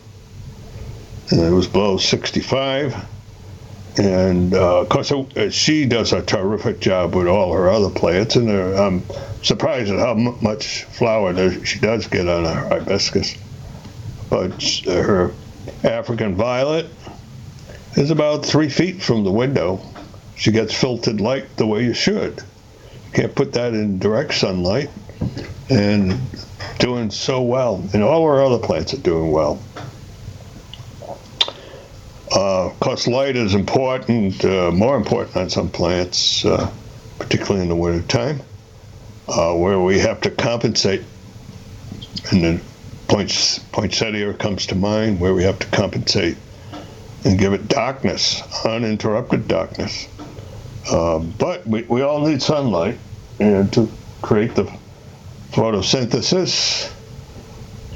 And 1.31 1.41
it 1.41 1.51
was 1.51 1.67
below 1.67 1.97
65. 1.97 2.95
And 3.97 4.53
uh, 4.53 4.81
of 4.81 4.89
course, 4.89 5.11
she 5.53 5.85
does 5.85 6.11
a 6.11 6.21
terrific 6.21 6.81
job 6.81 7.15
with 7.15 7.27
all 7.27 7.53
her 7.53 7.69
other 7.69 7.89
plants, 7.89 8.35
and 8.35 8.49
uh, 8.49 8.85
I'm 8.85 9.03
surprised 9.41 9.91
at 9.91 9.99
how 9.99 10.11
m- 10.11 10.37
much 10.41 10.83
flower 10.83 11.33
she 11.63 11.79
does 11.79 12.07
get 12.07 12.27
on 12.27 12.43
her 12.43 12.67
hibiscus. 12.67 13.37
But 14.29 14.81
uh, 14.87 15.01
her 15.01 15.33
African 15.83 16.35
violet 16.35 16.87
is 17.95 18.11
about 18.11 18.45
three 18.45 18.69
feet 18.69 19.01
from 19.01 19.23
the 19.23 19.31
window, 19.31 19.81
she 20.35 20.51
gets 20.51 20.73
filtered 20.73 21.21
light 21.21 21.55
the 21.55 21.65
way 21.65 21.85
you 21.85 21.93
should. 21.93 22.39
You 22.39 23.11
can't 23.13 23.35
put 23.35 23.53
that 23.53 23.73
in 23.73 23.99
direct 23.99 24.33
sunlight, 24.33 24.89
and 25.69 26.19
doing 26.79 27.09
so 27.09 27.41
well. 27.41 27.87
And 27.93 28.03
all 28.03 28.23
our 28.23 28.43
other 28.43 28.59
plants 28.59 28.93
are 28.93 28.97
doing 28.97 29.31
well. 29.31 29.63
Uh, 32.35 32.65
of 32.65 32.77
course, 32.81 33.07
light 33.07 33.37
is 33.37 33.53
important, 33.53 34.43
uh, 34.43 34.69
more 34.69 34.97
important 34.97 35.37
on 35.37 35.49
some 35.49 35.69
plants, 35.69 36.43
uh, 36.43 36.69
particularly 37.17 37.61
in 37.61 37.69
the 37.69 37.75
wintertime, 37.75 38.41
uh, 39.29 39.53
where 39.53 39.79
we 39.79 39.99
have 39.99 40.19
to 40.19 40.29
compensate. 40.29 41.01
And 42.31 42.43
then 42.43 42.61
poinsettia 43.07 44.33
comes 44.33 44.65
to 44.67 44.75
mind, 44.75 45.21
where 45.21 45.33
we 45.33 45.43
have 45.43 45.59
to 45.59 45.67
compensate 45.67 46.35
and 47.23 47.39
give 47.39 47.53
it 47.53 47.69
darkness, 47.69 48.43
uninterrupted 48.65 49.47
darkness. 49.47 50.07
Um, 50.91 51.33
but 51.39 51.65
we, 51.65 51.83
we 51.83 52.01
all 52.01 52.27
need 52.27 52.41
sunlight 52.41 52.99
and 53.39 53.71
to 53.73 53.89
create 54.21 54.55
the 54.55 54.69
photosynthesis, 55.51 56.91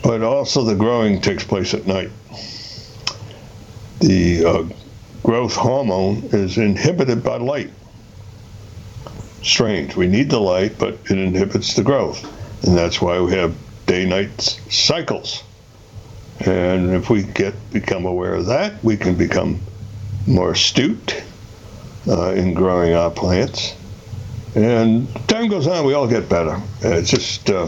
but 0.01 0.23
also 0.23 0.63
the 0.63 0.75
growing 0.75 1.19
takes 1.19 1.43
place 1.43 1.73
at 1.73 1.85
night. 1.85 2.09
The 3.99 4.45
uh, 4.45 4.63
growth 5.23 5.55
hormone 5.55 6.29
is 6.31 6.57
inhibited 6.57 7.23
by 7.23 7.37
light. 7.37 7.71
Strange. 9.41 9.95
We 9.95 10.07
need 10.07 10.29
the 10.29 10.39
light, 10.39 10.77
but 10.77 10.93
it 11.09 11.17
inhibits 11.17 11.75
the 11.75 11.83
growth. 11.83 12.23
And 12.65 12.77
that's 12.77 13.01
why 13.01 13.19
we 13.19 13.33
have 13.33 13.55
day 13.85 14.05
night 14.05 14.41
cycles. 14.69 15.43
And 16.39 16.91
if 16.91 17.09
we 17.09 17.23
get 17.23 17.53
become 17.71 18.05
aware 18.05 18.35
of 18.35 18.45
that, 18.45 18.81
we 18.83 18.95
can 18.95 19.15
become 19.15 19.59
more 20.27 20.51
astute 20.51 21.21
uh, 22.07 22.31
in 22.31 22.53
growing 22.53 22.93
our 22.93 23.11
plants. 23.11 23.75
And 24.55 25.13
time 25.27 25.49
goes 25.49 25.67
on, 25.67 25.85
we 25.85 25.93
all 25.93 26.07
get 26.07 26.29
better. 26.29 26.61
It's 26.81 27.09
just 27.09 27.49
uh, 27.49 27.67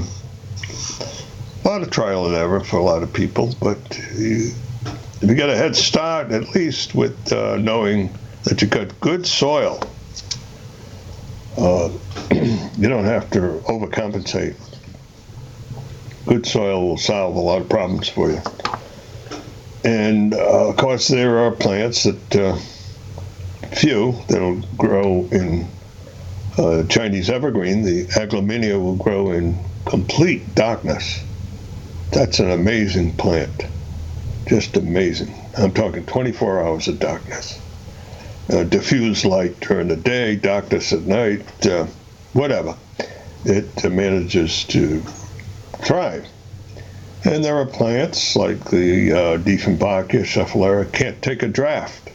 a 1.64 1.68
lot 1.68 1.82
of 1.82 1.92
trial 1.92 2.26
and 2.26 2.36
error 2.36 2.62
for 2.62 2.78
a 2.78 2.84
lot 2.84 3.04
of 3.04 3.14
people, 3.14 3.54
but 3.62 3.78
if 3.92 4.56
you 5.22 5.36
get 5.36 5.50
a 5.50 5.56
head 5.56 5.76
start, 5.76 6.32
at 6.32 6.56
least 6.56 6.96
with 6.96 7.32
uh, 7.32 7.58
knowing 7.58 8.14
that 8.44 8.62
you 8.62 8.68
got 8.68 9.00
good 9.00 9.26
soil, 9.26 9.80
uh, 11.58 11.90
you 12.32 12.90
don't 12.90 13.06
have 13.06 13.30
to 13.32 13.40
overcompensate. 13.40 14.56
Good 16.26 16.46
soil 16.46 16.88
will 16.88 16.98
solve 16.98 17.36
a 17.36 17.40
lot 17.40 17.62
of 17.62 17.70
problems 17.70 18.10
for 18.10 18.32
you. 18.32 18.42
And 19.84 20.34
uh, 20.34 20.70
of 20.70 20.78
course, 20.78 21.08
there 21.08 21.40
are 21.40 21.52
plants 21.52 22.04
that 22.04 22.36
uh, 22.36 22.58
few 23.76 24.16
that'll 24.28 24.62
grow 24.78 25.28
in 25.32 25.68
uh, 26.58 26.84
Chinese 26.84 27.30
evergreen. 27.30 27.84
The 27.84 28.06
aglaonema 28.08 28.80
will 28.82 28.96
grow 28.96 29.32
in 29.32 29.58
complete 29.86 30.54
darkness. 30.56 31.24
That's 32.12 32.40
an 32.40 32.52
amazing 32.52 33.18
plant. 33.18 33.66
Just 34.52 34.76
amazing. 34.76 35.34
I'm 35.58 35.72
talking 35.72 36.06
24 36.06 36.66
hours 36.66 36.90
of 36.90 37.00
darkness. 37.00 37.58
Uh, 38.50 38.66
diffuse 38.66 39.24
light 39.24 39.58
during 39.62 39.88
the 39.88 39.96
day, 39.96 40.36
darkness 40.36 40.92
at 40.92 41.04
night, 41.04 41.66
uh, 41.66 41.86
whatever. 42.34 42.76
It 43.46 43.86
uh, 43.86 43.90
manages 43.90 44.66
to 44.66 45.00
thrive. 45.86 46.28
And 47.24 47.46
there 47.46 47.56
are 47.56 47.66
plants 47.66 48.36
like 48.36 48.66
the 48.66 49.14
uh, 49.14 49.38
Dieffenbachia 49.38 50.26
schefflera 50.26 50.92
can't 50.92 51.22
take 51.22 51.44
a 51.44 51.48
draft. 51.48 52.12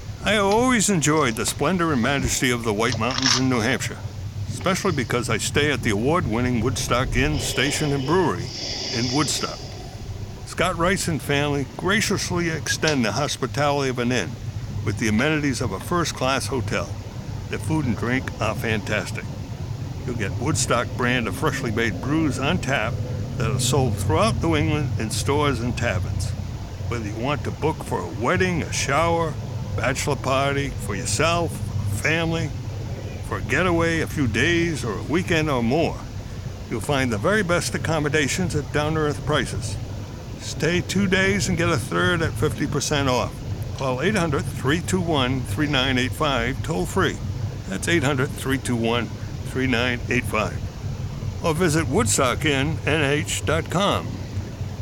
I 0.23 0.33
have 0.33 0.45
always 0.45 0.91
enjoyed 0.91 1.33
the 1.33 1.47
splendor 1.47 1.91
and 1.91 2.01
majesty 2.01 2.51
of 2.51 2.63
the 2.63 2.71
White 2.71 2.99
Mountains 2.99 3.39
in 3.39 3.49
New 3.49 3.59
Hampshire, 3.59 3.97
especially 4.49 4.91
because 4.91 5.31
I 5.31 5.39
stay 5.39 5.71
at 5.71 5.81
the 5.81 5.89
award 5.89 6.27
winning 6.29 6.61
Woodstock 6.61 7.17
Inn, 7.17 7.39
Station, 7.39 7.91
and 7.91 8.05
Brewery 8.05 8.45
in 8.95 9.15
Woodstock. 9.15 9.57
Scott 10.45 10.77
Rice 10.77 11.07
and 11.07 11.19
family 11.19 11.65
graciously 11.75 12.51
extend 12.51 13.03
the 13.03 13.13
hospitality 13.13 13.89
of 13.89 13.97
an 13.97 14.11
inn 14.11 14.29
with 14.85 14.99
the 14.99 15.07
amenities 15.07 15.59
of 15.59 15.71
a 15.71 15.79
first 15.79 16.13
class 16.13 16.45
hotel. 16.45 16.87
The 17.49 17.57
food 17.57 17.85
and 17.85 17.97
drink 17.97 18.29
are 18.39 18.53
fantastic. 18.53 19.25
You'll 20.05 20.17
get 20.17 20.33
Woodstock 20.33 20.87
brand 20.97 21.27
of 21.27 21.35
freshly 21.35 21.71
made 21.71 21.99
brews 21.99 22.37
on 22.37 22.59
tap 22.59 22.93
that 23.37 23.49
are 23.49 23.59
sold 23.59 23.97
throughout 23.97 24.39
New 24.43 24.55
England 24.55 24.91
in 24.99 25.09
stores 25.09 25.61
and 25.61 25.75
taverns. 25.75 26.29
Whether 26.89 27.09
you 27.09 27.15
want 27.15 27.43
to 27.45 27.51
book 27.51 27.77
for 27.77 28.01
a 28.01 28.21
wedding, 28.21 28.61
a 28.61 28.71
shower, 28.71 29.33
bachelor 29.81 30.15
party, 30.15 30.69
for 30.85 30.95
yourself, 30.95 31.51
family, 32.01 32.49
for 33.27 33.39
a 33.39 33.41
getaway, 33.41 33.99
a 34.01 34.07
few 34.07 34.27
days, 34.27 34.85
or 34.85 34.99
a 34.99 35.03
weekend 35.03 35.49
or 35.49 35.63
more, 35.63 35.97
you'll 36.69 36.79
find 36.79 37.11
the 37.11 37.17
very 37.17 37.41
best 37.41 37.73
accommodations 37.73 38.55
at 38.55 38.71
down 38.71 38.93
to 38.93 38.99
earth 38.99 39.25
prices. 39.25 39.75
Stay 40.39 40.81
two 40.81 41.07
days 41.07 41.49
and 41.49 41.57
get 41.57 41.69
a 41.69 41.77
third 41.77 42.21
at 42.21 42.29
50% 42.29 43.07
off. 43.07 43.33
Call 43.79 44.03
800 44.03 44.43
321 44.43 45.41
3985 45.41 46.63
toll 46.63 46.85
free. 46.85 47.17
That's 47.67 47.87
800 47.87 48.29
321 48.29 49.07
3985. 49.07 51.43
Or 51.43 51.55
visit 51.55 51.87
WoodstockinNH.com 51.87 54.07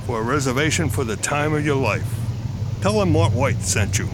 for 0.05 0.19
a 0.19 0.23
reservation 0.23 0.89
for 0.89 1.05
the 1.05 1.15
time 1.15 1.53
of 1.53 1.65
your 1.65 1.77
life. 1.77 2.13
Tell 2.81 2.99
them 2.99 3.13
Mort 3.13 3.31
White 3.31 3.61
sent 3.61 3.97
you. 3.97 4.09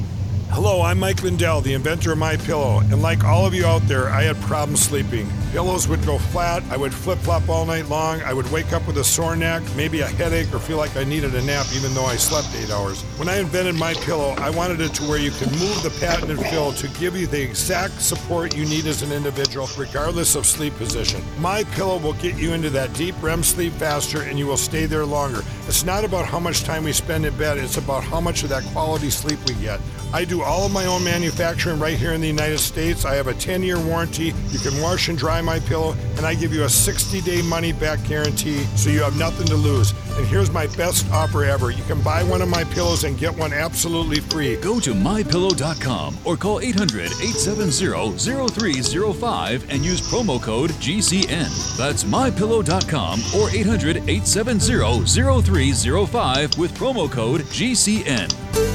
Hello, 0.51 0.81
I'm 0.81 0.99
Mike 0.99 1.21
Lindell, 1.21 1.61
the 1.61 1.73
inventor 1.73 2.13
of 2.13 2.17
My 2.17 2.37
Pillow, 2.37 2.79
and 2.79 3.01
like 3.01 3.23
all 3.23 3.45
of 3.45 3.53
you 3.53 3.65
out 3.65 3.81
there, 3.87 4.09
I 4.09 4.23
had 4.23 4.39
problems 4.41 4.81
sleeping. 4.81 5.29
Pillows 5.55 5.87
would 5.87 6.05
go 6.05 6.17
flat, 6.17 6.63
I 6.69 6.75
would 6.75 6.93
flip 6.93 7.17
flop 7.19 7.47
all 7.47 7.65
night 7.65 7.85
long, 7.85 8.21
I 8.23 8.33
would 8.33 8.51
wake 8.51 8.73
up 8.73 8.85
with 8.85 8.97
a 8.97 9.05
sore 9.05 9.37
neck, 9.37 9.63
maybe 9.77 10.01
a 10.01 10.05
headache, 10.05 10.53
or 10.53 10.59
feel 10.59 10.75
like 10.75 10.97
I 10.97 11.05
needed 11.05 11.33
a 11.33 11.41
nap 11.43 11.65
even 11.73 11.93
though 11.93 12.03
I 12.03 12.17
slept 12.17 12.49
eight 12.57 12.69
hours. 12.69 13.03
When 13.17 13.29
I 13.29 13.37
invented 13.37 13.75
My 13.75 13.93
Pillow, 13.93 14.35
I 14.37 14.49
wanted 14.49 14.81
it 14.81 14.93
to 14.95 15.03
where 15.03 15.17
you 15.17 15.31
can 15.31 15.49
move 15.51 15.81
the 15.81 15.97
patented 16.01 16.41
fill 16.47 16.73
to 16.73 16.89
give 16.99 17.15
you 17.15 17.25
the 17.25 17.41
exact 17.41 18.01
support 18.01 18.53
you 18.53 18.65
need 18.65 18.85
as 18.85 19.01
an 19.01 19.13
individual, 19.13 19.69
regardless 19.77 20.35
of 20.35 20.45
sleep 20.45 20.75
position. 20.75 21.23
My 21.39 21.63
Pillow 21.63 21.99
will 21.99 22.15
get 22.15 22.35
you 22.35 22.51
into 22.51 22.69
that 22.71 22.91
deep 22.91 23.15
REM 23.21 23.41
sleep 23.41 23.71
faster, 23.75 24.23
and 24.23 24.37
you 24.37 24.47
will 24.47 24.57
stay 24.57 24.87
there 24.87 25.05
longer. 25.05 25.41
It's 25.69 25.85
not 25.85 26.03
about 26.03 26.25
how 26.25 26.37
much 26.37 26.65
time 26.65 26.83
we 26.83 26.91
spend 26.91 27.25
in 27.25 27.37
bed; 27.37 27.59
it's 27.59 27.77
about 27.77 28.03
how 28.03 28.19
much 28.19 28.43
of 28.43 28.49
that 28.49 28.65
quality 28.73 29.09
sleep 29.09 29.39
we 29.47 29.53
get. 29.53 29.79
I 30.13 30.23
do 30.23 30.41
all 30.43 30.65
of 30.65 30.71
my 30.71 30.85
own 30.85 31.03
manufacturing 31.03 31.79
right 31.79 31.97
here 31.97 32.13
in 32.13 32.21
the 32.21 32.27
United 32.27 32.59
States. 32.59 33.03
I 33.03 33.15
have 33.15 33.27
a 33.27 33.33
10 33.33 33.63
year 33.63 33.79
warranty. 33.79 34.33
You 34.49 34.59
can 34.59 34.81
wash 34.81 35.09
and 35.09 35.17
dry 35.17 35.41
my 35.45 35.59
pillow, 35.59 35.95
and 36.17 36.25
I 36.25 36.33
give 36.33 36.53
you 36.53 36.63
a 36.63 36.69
60 36.69 37.21
day 37.21 37.41
money 37.43 37.71
back 37.71 38.03
guarantee 38.07 38.63
so 38.75 38.89
you 38.89 39.01
have 39.03 39.17
nothing 39.17 39.47
to 39.47 39.55
lose. 39.55 39.93
And 40.17 40.27
here's 40.27 40.51
my 40.51 40.67
best 40.75 41.09
offer 41.11 41.43
ever 41.45 41.71
you 41.71 41.83
can 41.83 42.01
buy 42.01 42.23
one 42.23 42.41
of 42.41 42.49
my 42.49 42.63
pillows 42.63 43.03
and 43.03 43.17
get 43.17 43.35
one 43.35 43.53
absolutely 43.53 44.19
free. 44.19 44.57
Go 44.57 44.79
to 44.79 44.93
mypillow.com 44.93 46.17
or 46.25 46.35
call 46.35 46.59
800 46.59 47.05
870 47.05 48.17
0305 48.17 49.69
and 49.69 49.85
use 49.85 50.01
promo 50.01 50.41
code 50.41 50.71
GCN. 50.71 51.77
That's 51.77 52.03
mypillow.com 52.03 53.21
or 53.39 53.49
800 53.49 53.97
870 53.97 55.05
0305 55.05 56.57
with 56.57 56.73
promo 56.77 57.11
code 57.11 57.41
GCN. 57.41 58.74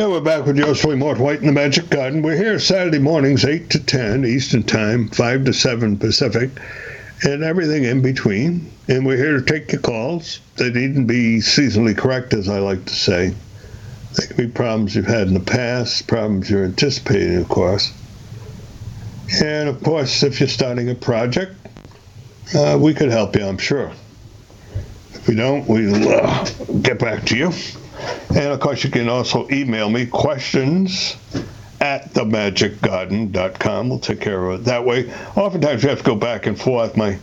Yeah, 0.00 0.06
we're 0.06 0.20
back 0.22 0.46
with 0.46 0.56
yours 0.56 0.80
truly, 0.80 0.96
Mort 0.96 1.18
White 1.18 1.40
in 1.40 1.46
the 1.46 1.52
Magic 1.52 1.90
Garden. 1.90 2.22
We're 2.22 2.34
here 2.34 2.58
Saturday 2.58 2.98
mornings, 2.98 3.44
8 3.44 3.68
to 3.68 3.84
10 3.84 4.24
Eastern 4.24 4.62
Time, 4.62 5.08
5 5.08 5.44
to 5.44 5.52
7 5.52 5.98
Pacific, 5.98 6.48
and 7.22 7.44
everything 7.44 7.84
in 7.84 8.00
between. 8.00 8.72
And 8.88 9.04
we're 9.04 9.18
here 9.18 9.38
to 9.38 9.44
take 9.44 9.70
your 9.72 9.82
calls. 9.82 10.40
They 10.56 10.70
needn't 10.70 11.06
be 11.06 11.40
seasonally 11.40 11.94
correct, 11.94 12.32
as 12.32 12.48
I 12.48 12.60
like 12.60 12.86
to 12.86 12.94
say. 12.94 13.34
They 14.16 14.26
can 14.26 14.36
be 14.38 14.46
problems 14.46 14.96
you've 14.96 15.04
had 15.04 15.28
in 15.28 15.34
the 15.34 15.40
past, 15.40 16.06
problems 16.06 16.48
you're 16.48 16.64
anticipating, 16.64 17.36
of 17.36 17.50
course. 17.50 17.92
And 19.44 19.68
of 19.68 19.82
course, 19.82 20.22
if 20.22 20.40
you're 20.40 20.48
starting 20.48 20.88
a 20.88 20.94
project, 20.94 21.54
uh, 22.54 22.78
we 22.80 22.94
could 22.94 23.10
help 23.10 23.36
you, 23.36 23.44
I'm 23.44 23.58
sure. 23.58 23.92
If 25.12 25.28
we 25.28 25.34
don't, 25.34 25.68
we'll 25.68 26.08
uh, 26.08 26.48
get 26.80 26.98
back 26.98 27.26
to 27.26 27.36
you. 27.36 27.52
And 28.30 28.52
of 28.52 28.60
course, 28.60 28.84
you 28.84 28.90
can 28.90 29.08
also 29.08 29.48
email 29.50 29.90
me 29.90 30.06
questions 30.06 31.16
at 31.80 32.12
themagicgarden.com. 32.12 33.88
We'll 33.88 33.98
take 33.98 34.20
care 34.20 34.44
of 34.46 34.60
it 34.60 34.64
that 34.64 34.84
way. 34.84 35.12
Oftentimes, 35.36 35.82
you 35.82 35.88
have 35.88 35.98
to 35.98 36.04
go 36.04 36.14
back 36.14 36.46
and 36.46 36.60
forth. 36.60 36.96
My 36.96 37.18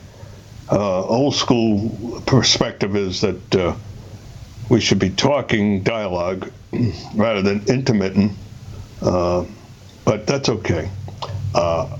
uh, 0.72 1.06
old 1.06 1.36
school 1.36 2.22
perspective 2.26 2.96
is 2.96 3.22
that 3.22 3.56
uh, 3.56 3.76
we 4.70 4.82
should 4.82 5.00
be 5.00 5.10
talking 5.10 5.84
dialogue 5.84 6.52
rather 7.16 7.42
than 7.42 7.64
intermittent, 7.68 8.34
uh, 9.02 9.46
but 10.04 10.28
that's 10.28 10.50
okay. 10.50 10.90
Uh, 11.54 11.98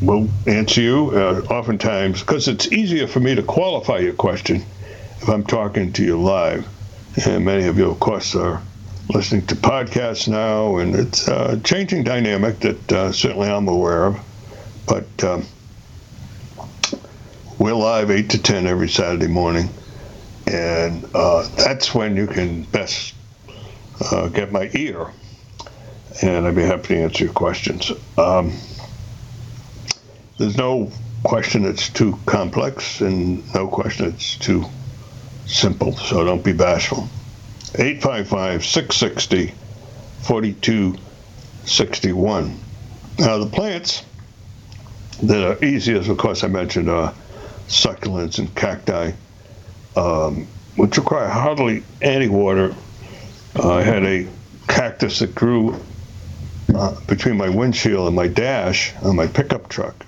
we'll 0.00 0.28
answer 0.46 0.80
you 0.80 1.10
uh, 1.10 1.42
oftentimes 1.50 2.20
because 2.20 2.48
it's 2.48 2.72
easier 2.72 3.06
for 3.06 3.20
me 3.20 3.34
to 3.34 3.42
qualify 3.42 3.98
your 3.98 4.14
question 4.14 4.64
if 5.20 5.28
I'm 5.28 5.44
talking 5.44 5.92
to 5.94 6.04
you 6.04 6.20
live. 6.20 6.66
And 7.16 7.44
many 7.44 7.66
of 7.66 7.78
you, 7.78 7.90
of 7.90 7.98
course, 7.98 8.34
are 8.34 8.62
listening 9.08 9.46
to 9.46 9.56
podcasts 9.56 10.28
now, 10.28 10.76
and 10.76 10.94
it's 10.94 11.26
a 11.28 11.58
changing 11.64 12.04
dynamic 12.04 12.60
that 12.60 12.92
uh, 12.92 13.12
certainly 13.12 13.48
I'm 13.48 13.68
aware 13.68 14.06
of. 14.06 14.20
But 14.86 15.24
um, 15.24 15.44
we're 17.58 17.74
live 17.74 18.10
8 18.10 18.30
to 18.30 18.42
10 18.42 18.66
every 18.66 18.88
Saturday 18.88 19.26
morning, 19.26 19.70
and 20.46 21.04
uh, 21.14 21.48
that's 21.56 21.94
when 21.94 22.16
you 22.16 22.26
can 22.26 22.64
best 22.64 23.14
uh, 24.12 24.28
get 24.28 24.52
my 24.52 24.70
ear, 24.74 25.10
and 26.22 26.46
I'd 26.46 26.54
be 26.54 26.62
happy 26.62 26.88
to 26.88 27.02
answer 27.02 27.24
your 27.24 27.32
questions. 27.32 27.90
Um, 28.16 28.52
there's 30.38 30.56
no 30.56 30.92
question 31.24 31.62
that's 31.62 31.88
too 31.88 32.18
complex, 32.26 33.00
and 33.00 33.42
no 33.54 33.66
question 33.66 34.10
that's 34.10 34.36
too 34.36 34.66
simple, 35.48 35.96
so 35.96 36.24
don't 36.24 36.44
be 36.44 36.52
bashful. 36.52 37.08
855 37.74 38.64
660 38.64 39.52
4261. 40.20 42.60
Now, 43.18 43.38
the 43.38 43.46
plants 43.46 44.04
that 45.22 45.44
are 45.44 45.64
easiest, 45.64 46.08
of 46.08 46.18
course, 46.18 46.44
I 46.44 46.48
mentioned 46.48 46.88
are 46.88 47.12
succulents 47.66 48.38
and 48.38 48.54
cacti, 48.54 49.10
um, 49.96 50.46
which 50.76 50.96
require 50.96 51.26
hardly 51.28 51.82
any 52.00 52.28
water. 52.28 52.72
Uh, 53.56 53.74
I 53.74 53.82
had 53.82 54.04
a 54.04 54.28
cactus 54.68 55.18
that 55.20 55.34
grew 55.34 55.74
uh, 56.74 56.94
between 57.06 57.36
my 57.36 57.48
windshield 57.48 58.06
and 58.06 58.14
my 58.14 58.28
dash 58.28 58.94
on 59.02 59.16
my 59.16 59.26
pickup 59.26 59.68
truck. 59.68 60.06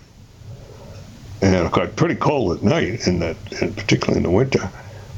And 1.43 1.55
it 1.55 1.73
got 1.73 1.97
pretty 1.97 2.17
cold 2.17 2.59
at 2.59 2.63
night, 2.63 3.07
in 3.07 3.21
that, 3.21 3.39
and 3.63 3.75
particularly 3.75 4.19
in 4.19 4.25
the 4.25 4.31
winter 4.31 4.71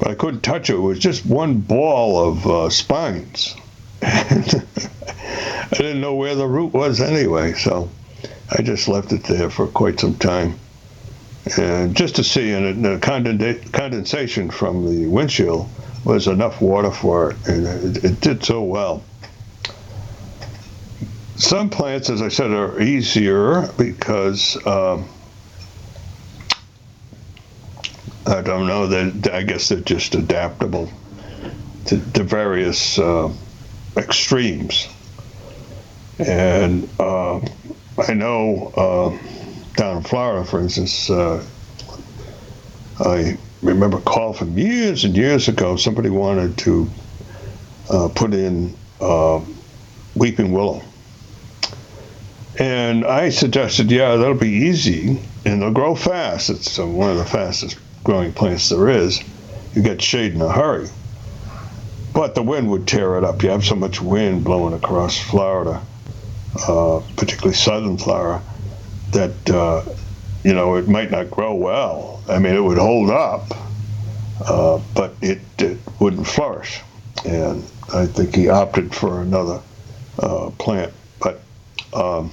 but 0.03 0.11
I 0.11 0.15
couldn't 0.17 0.41
touch 0.41 0.69
it. 0.69 0.75
It 0.75 0.81
was 0.81 0.99
just 0.99 1.25
one 1.25 1.59
ball 1.59 2.29
of 2.29 2.45
uh, 2.45 2.71
spines. 2.71 3.55
I 4.03 4.65
didn't 5.71 6.01
know 6.01 6.17
where 6.17 6.35
the 6.35 6.49
root 6.49 6.73
was 6.73 7.01
anyway, 7.01 7.53
so 7.53 7.89
I 8.51 8.63
just 8.63 8.89
left 8.89 9.13
it 9.13 9.23
there 9.23 9.49
for 9.49 9.69
quite 9.69 10.01
some 10.01 10.17
time. 10.17 10.59
And 11.57 11.95
just 11.95 12.17
to 12.17 12.25
see, 12.25 12.51
and 12.51 12.85
the 12.85 12.99
condensation 13.73 14.51
from 14.51 14.93
the 14.93 15.07
windshield 15.07 15.69
was 16.05 16.27
enough 16.27 16.61
water 16.61 16.91
for 16.91 17.31
it, 17.31 17.37
and 17.47 17.97
it, 17.97 18.05
it 18.05 18.21
did 18.21 18.43
so 18.43 18.61
well. 18.61 19.05
Some 21.37 21.71
plants, 21.71 22.11
as 22.11 22.23
I 22.23 22.29
said, 22.29 22.51
are 22.51 22.81
easier 22.81 23.69
because 23.79 24.59
um, 24.67 25.09
I 28.27 28.41
don't 28.41 28.67
know. 28.67 28.85
I 29.33 29.43
guess 29.43 29.69
they're 29.69 29.81
just 29.81 30.15
adaptable 30.15 30.89
to, 31.87 31.99
to 32.13 32.23
various 32.23 32.99
uh, 32.99 33.33
extremes. 33.97 34.89
And 36.19 36.89
uh, 37.01 37.41
I 37.99 38.15
know 38.15 38.73
uh, 38.77 39.75
down 39.75 39.99
in 39.99 40.03
Florida, 40.05 40.45
for 40.45 40.61
instance, 40.61 41.11
uh, 41.11 41.45
I 43.01 43.37
remember 43.61 43.99
a 43.99 44.03
call 44.03 44.33
from 44.33 44.57
years 44.57 45.05
and 45.05 45.17
years 45.17 45.49
ago. 45.49 45.77
Somebody 45.77 46.11
wanted 46.11 46.59
to 46.59 46.91
uh, 47.91 48.09
put 48.15 48.35
in 48.35 48.77
uh, 49.01 49.41
weeping 50.15 50.53
willow. 50.53 50.83
And 52.59 53.05
I 53.05 53.31
suggested, 53.31 53.91
yeah, 53.91 54.15
that'll 54.17 54.35
be 54.35 54.49
easy 54.51 55.21
and 55.45 55.61
they'll 55.61 55.73
grow 55.73 55.97
fast. 55.97 56.51
It's 56.51 56.79
one 56.79 57.11
of 57.11 57.17
the 57.17 57.25
fastest 57.25 57.79
growing 58.05 58.33
plants 58.33 58.69
there 58.69 58.89
is, 58.89 59.23
you 59.75 59.83
get 59.83 60.03
shade 60.03 60.35
in 60.35 60.43
a 60.43 60.51
hurry. 60.51 60.89
But 62.13 62.35
the 62.35 62.43
wind 62.43 62.71
would 62.71 62.87
tear 62.87 63.17
it 63.17 63.25
up. 63.25 63.43
You 63.43 63.51
have 63.51 63.65
so 63.65 63.75
much 63.75 64.01
wind 64.01 64.45
blowing 64.45 64.75
across 64.75 65.19
Florida, 65.19 65.83
uh, 66.69 67.01
particularly 67.17 67.55
southern 67.55 67.97
Florida, 67.97 68.43
that 69.13 69.51
uh, 69.51 69.83
you 70.45 70.53
know 70.53 70.77
it 70.77 70.89
might 70.89 71.11
not 71.11 71.31
grow 71.31 71.55
well. 71.55 72.23
I 72.29 72.39
mean, 72.39 72.55
it 72.55 72.61
would 72.61 72.79
hold 72.79 73.11
up, 73.11 73.57
uh, 74.47 74.81
but 74.95 75.15
it, 75.23 75.41
it, 75.59 75.79
wouldn't 76.01 76.27
flourish. 76.27 76.81
And 77.25 77.65
I 77.95 78.07
think 78.07 78.35
he 78.35 78.49
opted 78.49 78.95
for 78.95 79.23
another 79.23 79.61
uh, 80.19 80.51
plant. 80.59 80.93
But 81.19 81.41
um, 81.95 82.31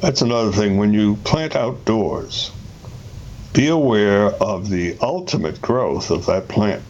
that's 0.00 0.22
another 0.22 0.50
thing. 0.52 0.76
When 0.76 0.92
you 0.92 1.16
plant 1.16 1.54
outdoors, 1.54 2.50
be 3.56 3.68
aware 3.68 4.26
of 4.26 4.68
the 4.68 4.98
ultimate 5.00 5.62
growth 5.62 6.10
of 6.10 6.26
that 6.26 6.46
plant. 6.46 6.82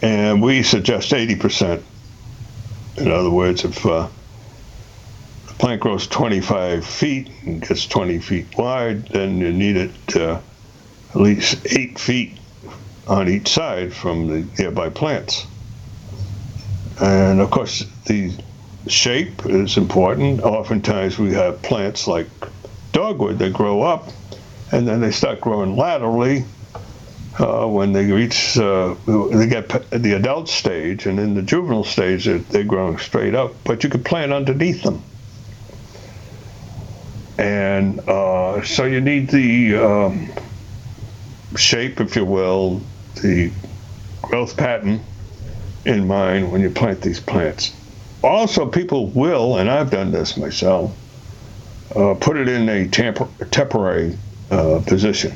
And 0.00 0.40
we 0.40 0.62
suggest 0.62 1.10
80%. 1.10 1.82
In 2.98 3.10
other 3.10 3.30
words, 3.30 3.64
if 3.64 3.84
uh, 3.84 4.06
the 5.48 5.54
plant 5.54 5.80
grows 5.80 6.06
25 6.06 6.86
feet 6.86 7.32
and 7.44 7.60
gets 7.60 7.84
20 7.88 8.20
feet 8.20 8.56
wide, 8.56 9.08
then 9.08 9.38
you 9.38 9.52
need 9.52 9.76
it 9.76 10.16
uh, 10.16 10.40
at 11.10 11.16
least 11.16 11.66
8 11.66 11.98
feet 11.98 12.38
on 13.08 13.28
each 13.28 13.48
side 13.48 13.92
from 13.92 14.28
the 14.28 14.62
nearby 14.62 14.88
plants. 14.88 15.48
And 17.00 17.40
of 17.40 17.50
course, 17.50 17.84
the 18.06 18.32
shape 18.86 19.44
is 19.46 19.76
important. 19.76 20.42
Oftentimes, 20.42 21.18
we 21.18 21.32
have 21.32 21.60
plants 21.60 22.06
like 22.06 22.28
dogwood 22.92 23.40
that 23.40 23.52
grow 23.52 23.82
up 23.82 24.10
and 24.72 24.86
then 24.86 25.00
they 25.00 25.10
start 25.10 25.40
growing 25.40 25.76
laterally 25.76 26.44
uh, 27.38 27.66
when 27.66 27.92
they 27.92 28.10
reach 28.10 28.58
uh, 28.58 28.94
they 29.06 29.46
get 29.46 29.68
the 29.90 30.12
adult 30.16 30.48
stage, 30.48 31.06
and 31.06 31.18
in 31.18 31.34
the 31.34 31.42
juvenile 31.42 31.84
stage 31.84 32.26
they're, 32.26 32.38
they're 32.38 32.64
growing 32.64 32.98
straight 32.98 33.34
up. 33.34 33.54
But 33.64 33.82
you 33.84 33.90
can 33.90 34.02
plant 34.04 34.32
underneath 34.32 34.82
them, 34.82 35.02
and 37.38 38.00
uh, 38.00 38.62
so 38.62 38.84
you 38.84 39.00
need 39.00 39.30
the 39.30 39.76
um, 39.76 40.28
shape, 41.56 42.00
if 42.00 42.16
you 42.16 42.24
will, 42.24 42.82
the 43.22 43.50
growth 44.22 44.56
pattern 44.56 45.00
in 45.84 46.06
mind 46.06 46.52
when 46.52 46.60
you 46.60 46.70
plant 46.70 47.00
these 47.00 47.20
plants. 47.20 47.74
Also, 48.22 48.66
people 48.66 49.06
will, 49.08 49.56
and 49.56 49.70
I've 49.70 49.90
done 49.90 50.10
this 50.12 50.36
myself, 50.36 50.94
uh, 51.96 52.14
put 52.20 52.36
it 52.36 52.48
in 52.48 52.68
a 52.68 52.86
temporary 52.88 54.18
uh, 54.50 54.82
position. 54.86 55.34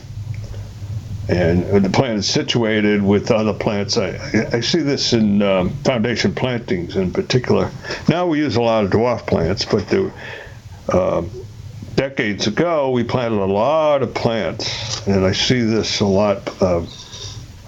And 1.26 1.82
the 1.82 1.88
plant 1.88 2.18
is 2.18 2.28
situated 2.28 3.02
with 3.02 3.30
other 3.30 3.54
plants. 3.54 3.96
I, 3.96 4.18
I 4.52 4.60
see 4.60 4.80
this 4.80 5.14
in 5.14 5.40
um, 5.40 5.70
foundation 5.76 6.34
plantings 6.34 6.96
in 6.96 7.12
particular. 7.12 7.70
Now 8.08 8.26
we 8.26 8.38
use 8.38 8.56
a 8.56 8.62
lot 8.62 8.84
of 8.84 8.90
dwarf 8.90 9.26
plants, 9.26 9.64
but 9.64 9.88
there, 9.88 10.12
uh, 10.90 11.22
decades 11.94 12.46
ago 12.46 12.90
we 12.90 13.04
planted 13.04 13.40
a 13.40 13.46
lot 13.46 14.02
of 14.02 14.12
plants, 14.12 15.06
and 15.06 15.24
I 15.24 15.32
see 15.32 15.62
this 15.62 16.00
a 16.00 16.06
lot. 16.06 16.60
Uh, 16.60 16.84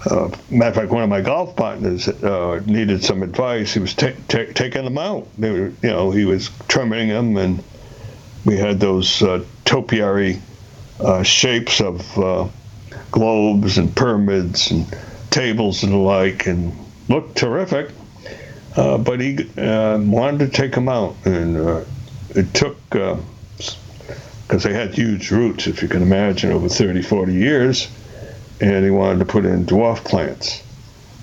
uh, 0.05 0.29
matter 0.51 0.69
of 0.69 0.75
fact, 0.75 0.91
one 0.91 1.03
of 1.03 1.09
my 1.09 1.21
golf 1.21 1.55
partners 1.55 2.07
uh, 2.07 2.61
needed 2.65 3.03
some 3.03 3.23
advice. 3.23 3.73
He 3.73 3.79
was 3.79 3.95
ta- 3.95 4.11
ta- 4.27 4.51
taking 4.53 4.83
them 4.83 4.97
out. 4.99 5.27
Were, 5.39 5.69
you 5.69 5.75
know, 5.81 6.11
he 6.11 6.25
was 6.25 6.51
trimming 6.67 7.09
them, 7.09 7.35
and 7.37 7.63
we 8.45 8.55
had 8.55 8.79
those 8.79 9.21
uh, 9.23 9.43
topiary 9.65 10.39
uh, 10.99 11.23
shapes 11.23 11.81
of 11.81 12.17
uh, 12.17 12.47
globes 13.11 13.77
and 13.77 13.95
pyramids 13.95 14.71
and 14.71 14.85
tables 15.29 15.83
and 15.83 15.91
the 15.91 15.97
like, 15.97 16.47
and 16.47 16.73
looked 17.09 17.37
terrific. 17.37 17.91
Uh, 18.75 18.97
but 18.97 19.19
he 19.19 19.37
uh, 19.57 19.97
wanted 19.99 20.39
to 20.39 20.49
take 20.49 20.73
them 20.73 20.87
out, 20.87 21.15
and 21.25 21.57
uh, 21.57 21.81
it 22.35 22.53
took 22.53 22.77
because 22.89 24.63
they 24.63 24.73
had 24.73 24.93
huge 24.93 25.31
roots, 25.31 25.67
if 25.67 25.81
you 25.81 25.87
can 25.87 26.01
imagine, 26.01 26.51
over 26.51 26.69
30, 26.69 27.01
40 27.01 27.33
years, 27.33 27.91
and 28.61 28.85
he 28.85 28.91
wanted 28.91 29.19
to 29.19 29.25
put 29.25 29.45
in 29.45 29.65
dwarf 29.65 30.05
plants. 30.05 30.63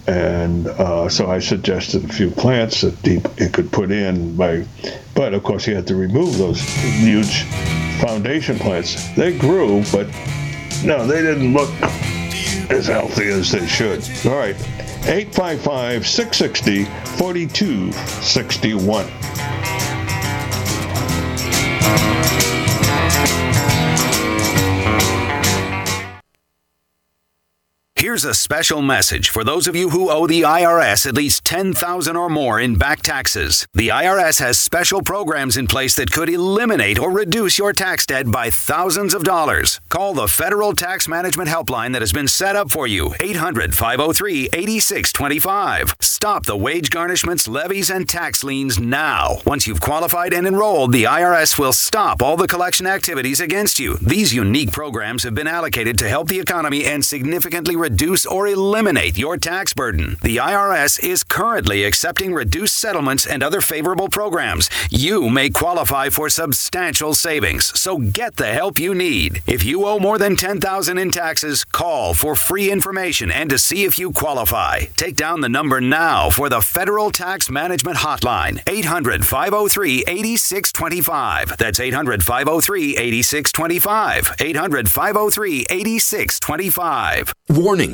And 0.07 0.67
uh, 0.67 1.09
so 1.09 1.31
I 1.31 1.39
suggested 1.39 2.05
a 2.05 2.13
few 2.13 2.31
plants 2.31 2.83
that 2.83 2.95
he, 2.99 3.23
he, 3.43 3.49
could 3.49 3.73
put 3.73 3.91
in 3.91 4.37
by, 4.37 4.67
but 5.15 5.33
of 5.33 5.43
course 5.43 5.65
he 5.65 5.73
had 5.73 5.87
to 5.87 5.97
remove 5.97 6.37
those 6.37 6.61
huge 6.61 7.45
foundation 8.01 8.59
plants. 8.59 9.11
They 9.15 9.39
grew, 9.39 9.83
but 9.91 10.07
no, 10.85 11.07
they 11.07 11.23
didn't 11.23 11.55
look 11.55 11.71
as 12.71 12.87
healthy 12.87 13.29
as 13.29 13.51
they 13.53 13.67
should. 13.67 14.03
All 14.27 14.37
right, 14.37 14.57
855 15.07 16.07
660 16.07 16.85
4261. 17.17 19.07
Here's 28.15 28.25
a 28.25 28.33
special 28.33 28.81
message 28.81 29.31
for 29.31 29.43
those 29.43 29.67
of 29.67 29.75
you 29.75 29.91
who 29.91 30.09
owe 30.09 30.29
the 30.29 30.43
IRS 30.43 31.05
at 31.05 31.17
least 31.17 31.45
10,000 31.45 32.15
or 32.15 32.31
more 32.31 32.61
in 32.61 32.77
back 32.77 33.03
taxes. 33.03 33.67
The 33.75 33.89
IRS 33.89 34.39
has 34.39 34.57
special 34.57 35.03
programs 35.03 35.57
in 35.57 35.67
place 35.67 35.97
that 35.97 36.12
could 36.12 36.29
eliminate 36.29 36.97
or 36.97 37.11
reduce 37.11 37.59
your 37.59 37.73
tax 37.73 38.07
debt 38.07 38.31
by 38.31 38.51
thousands 38.51 39.15
of 39.15 39.25
dollars. 39.25 39.81
Call 39.89 40.15
the 40.15 40.29
Federal 40.29 40.75
Tax 40.75 41.09
Management 41.09 41.49
Helpline 41.49 41.93
that 41.93 42.03
has 42.03 42.12
been 42.12 42.29
set 42.29 42.55
up 42.55 42.71
for 42.71 42.87
you. 42.87 43.09
800-503-8625. 43.19 46.01
Stop 46.01 46.47
the 46.47 46.57
wage 46.57 46.91
garnishments, 46.91 47.49
levies 47.49 47.91
and 47.91 48.09
tax 48.09 48.45
liens 48.45 48.79
now. 48.79 49.39
Once 49.45 49.67
you've 49.67 49.81
qualified 49.81 50.33
and 50.33 50.47
enrolled, 50.47 50.93
the 50.93 51.03
IRS 51.03 51.59
will 51.59 51.73
stop 51.73 52.23
all 52.23 52.37
the 52.37 52.47
collection 52.47 52.87
activities 52.87 53.41
against 53.41 53.81
you. 53.81 53.97
These 53.97 54.33
unique 54.33 54.71
programs 54.71 55.25
have 55.25 55.35
been 55.35 55.49
allocated 55.49 55.99
to 55.99 56.09
help 56.09 56.29
the 56.29 56.39
economy 56.39 56.85
and 56.85 57.05
significantly 57.05 57.75
reduce 57.75 58.04
or 58.05 58.47
eliminate 58.47 59.17
your 59.17 59.39
tax 59.39 59.73
burden. 59.73 60.19
The 60.23 60.37
IRS 60.37 61.03
is 61.03 61.25
currently 61.25 61.85
accepting 61.85 62.35
reduced 62.35 62.75
settlements 62.75 63.27
and 63.27 63.43
other 63.43 63.63
favorable 63.63 64.09
programs. 64.09 64.69
You 64.91 65.31
may 65.31 65.49
qualify 65.49 66.11
for 66.11 66.29
substantial 66.29 67.15
savings, 67.15 67.73
so 67.81 67.97
get 67.97 68.37
the 68.37 68.53
help 68.53 68.79
you 68.79 68.95
need. 68.95 69.41
If 69.47 69.65
you 69.65 69.87
owe 69.87 69.99
more 69.99 70.19
than 70.19 70.37
10,000 70.37 70.99
in 70.99 71.11
taxes, 71.11 71.65
call 71.65 72.13
for 72.13 72.35
free 72.35 72.71
information 72.71 73.31
and 73.31 73.49
to 73.49 73.59
see 73.59 73.85
if 73.85 73.99
you 73.99 74.13
qualify. 74.13 74.81
Take 74.97 75.17
down 75.17 75.41
the 75.41 75.49
number 75.49 75.81
now 75.81 76.29
for 76.29 76.51
the 76.51 76.61
Federal 76.61 77.11
Tax 77.11 77.49
Management 77.49 77.97
Hotline. 77.99 78.63
800-503-8625. 78.65 81.57
That's 81.57 81.79
800-503-8625. 81.79 84.37
800-503-8625. 84.37 87.33
Warning 87.49 87.94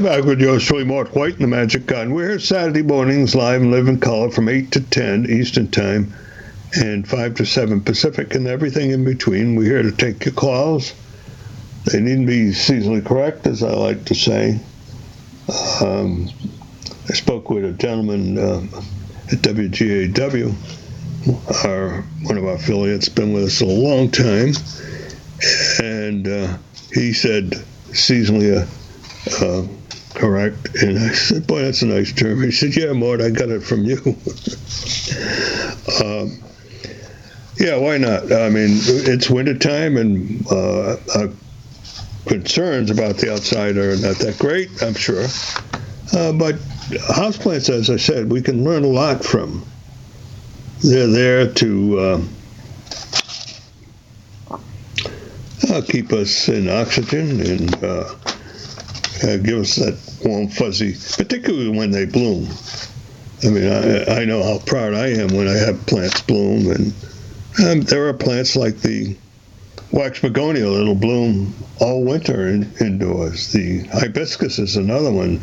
We're 0.00 0.16
back 0.16 0.24
with 0.24 0.40
yours 0.40 0.64
truly, 0.64 0.84
Mort 0.84 1.14
White 1.14 1.34
and 1.34 1.42
the 1.42 1.46
Magic 1.46 1.84
Garden. 1.84 2.14
We're 2.14 2.30
here 2.30 2.38
Saturday 2.38 2.80
mornings 2.80 3.34
live 3.34 3.60
and 3.60 3.70
live 3.70 3.86
in 3.86 4.00
color 4.00 4.30
from 4.30 4.48
8 4.48 4.70
to 4.72 4.80
10 4.80 5.26
Eastern 5.28 5.70
Time 5.70 6.14
and 6.74 7.06
5 7.06 7.34
to 7.34 7.44
7 7.44 7.82
Pacific 7.82 8.34
and 8.34 8.46
everything 8.46 8.92
in 8.92 9.04
between. 9.04 9.56
We're 9.56 9.82
here 9.82 9.82
to 9.82 9.92
take 9.92 10.24
your 10.24 10.32
calls. 10.32 10.94
They 11.84 12.00
needn't 12.00 12.26
be 12.26 12.46
seasonally 12.46 13.04
correct, 13.04 13.46
as 13.46 13.62
I 13.62 13.72
like 13.72 14.06
to 14.06 14.14
say. 14.14 14.58
Um, 15.82 16.30
I 17.10 17.12
spoke 17.12 17.50
with 17.50 17.66
a 17.66 17.72
gentleman 17.72 18.38
um, 18.38 18.70
at 19.30 19.40
WGAW, 19.42 20.54
our, 21.66 22.00
one 22.22 22.38
of 22.38 22.46
our 22.46 22.54
affiliates, 22.54 23.10
been 23.10 23.34
with 23.34 23.44
us 23.44 23.60
a 23.60 23.66
long 23.66 24.10
time, 24.10 24.54
and 25.78 26.26
uh, 26.26 26.56
he 26.90 27.12
said 27.12 27.50
seasonally 27.90 28.56
uh, 28.56 29.44
uh, 29.44 29.68
correct. 30.20 30.82
And 30.82 30.98
I 30.98 31.12
said, 31.12 31.46
boy, 31.46 31.62
that's 31.62 31.80
a 31.80 31.86
nice 31.86 32.12
term. 32.12 32.42
He 32.42 32.50
said, 32.50 32.76
yeah, 32.76 32.92
Mort, 32.92 33.22
I 33.22 33.30
got 33.30 33.48
it 33.48 33.62
from 33.62 33.84
you. 33.84 33.96
um, 36.04 36.38
yeah, 37.58 37.76
why 37.76 37.96
not? 37.96 38.30
I 38.30 38.50
mean, 38.50 38.68
it's 38.84 39.30
wintertime, 39.30 39.96
and 39.96 40.46
uh, 40.50 40.96
our 41.16 41.30
concerns 42.26 42.90
about 42.90 43.16
the 43.16 43.32
outside 43.32 43.78
are 43.78 43.96
not 43.96 44.16
that 44.16 44.36
great, 44.38 44.82
I'm 44.82 44.94
sure. 44.94 45.24
Uh, 46.12 46.32
but 46.32 46.56
houseplants, 47.08 47.70
as 47.70 47.88
I 47.88 47.96
said, 47.96 48.30
we 48.30 48.42
can 48.42 48.62
learn 48.62 48.84
a 48.84 48.88
lot 48.88 49.24
from. 49.24 49.64
They're 50.82 51.06
there 51.06 51.52
to 51.52 51.98
uh, 51.98 52.22
uh, 55.70 55.82
keep 55.86 56.12
us 56.12 56.48
in 56.48 56.68
oxygen 56.68 57.40
and 57.40 57.74
uh, 59.22 59.36
give 59.36 59.58
us 59.58 59.76
that 59.76 59.98
warm, 60.24 60.48
fuzzy, 60.48 60.94
particularly 61.16 61.76
when 61.76 61.90
they 61.90 62.06
bloom. 62.06 62.48
I 63.42 63.48
mean, 63.48 63.70
I, 63.70 64.20
I 64.20 64.24
know 64.24 64.42
how 64.42 64.58
proud 64.58 64.94
I 64.94 65.08
am 65.08 65.28
when 65.28 65.48
I 65.48 65.56
have 65.56 65.86
plants 65.86 66.20
bloom, 66.22 66.70
and 66.70 66.94
um, 67.64 67.80
there 67.82 68.08
are 68.08 68.12
plants 68.12 68.56
like 68.56 68.78
the 68.80 69.16
wax 69.92 70.20
begonia 70.20 70.68
that'll 70.68 70.94
bloom 70.94 71.54
all 71.80 72.04
winter 72.04 72.48
in, 72.48 72.70
indoors. 72.80 73.52
The 73.52 73.80
hibiscus 73.84 74.58
is 74.58 74.76
another 74.76 75.10
one. 75.10 75.42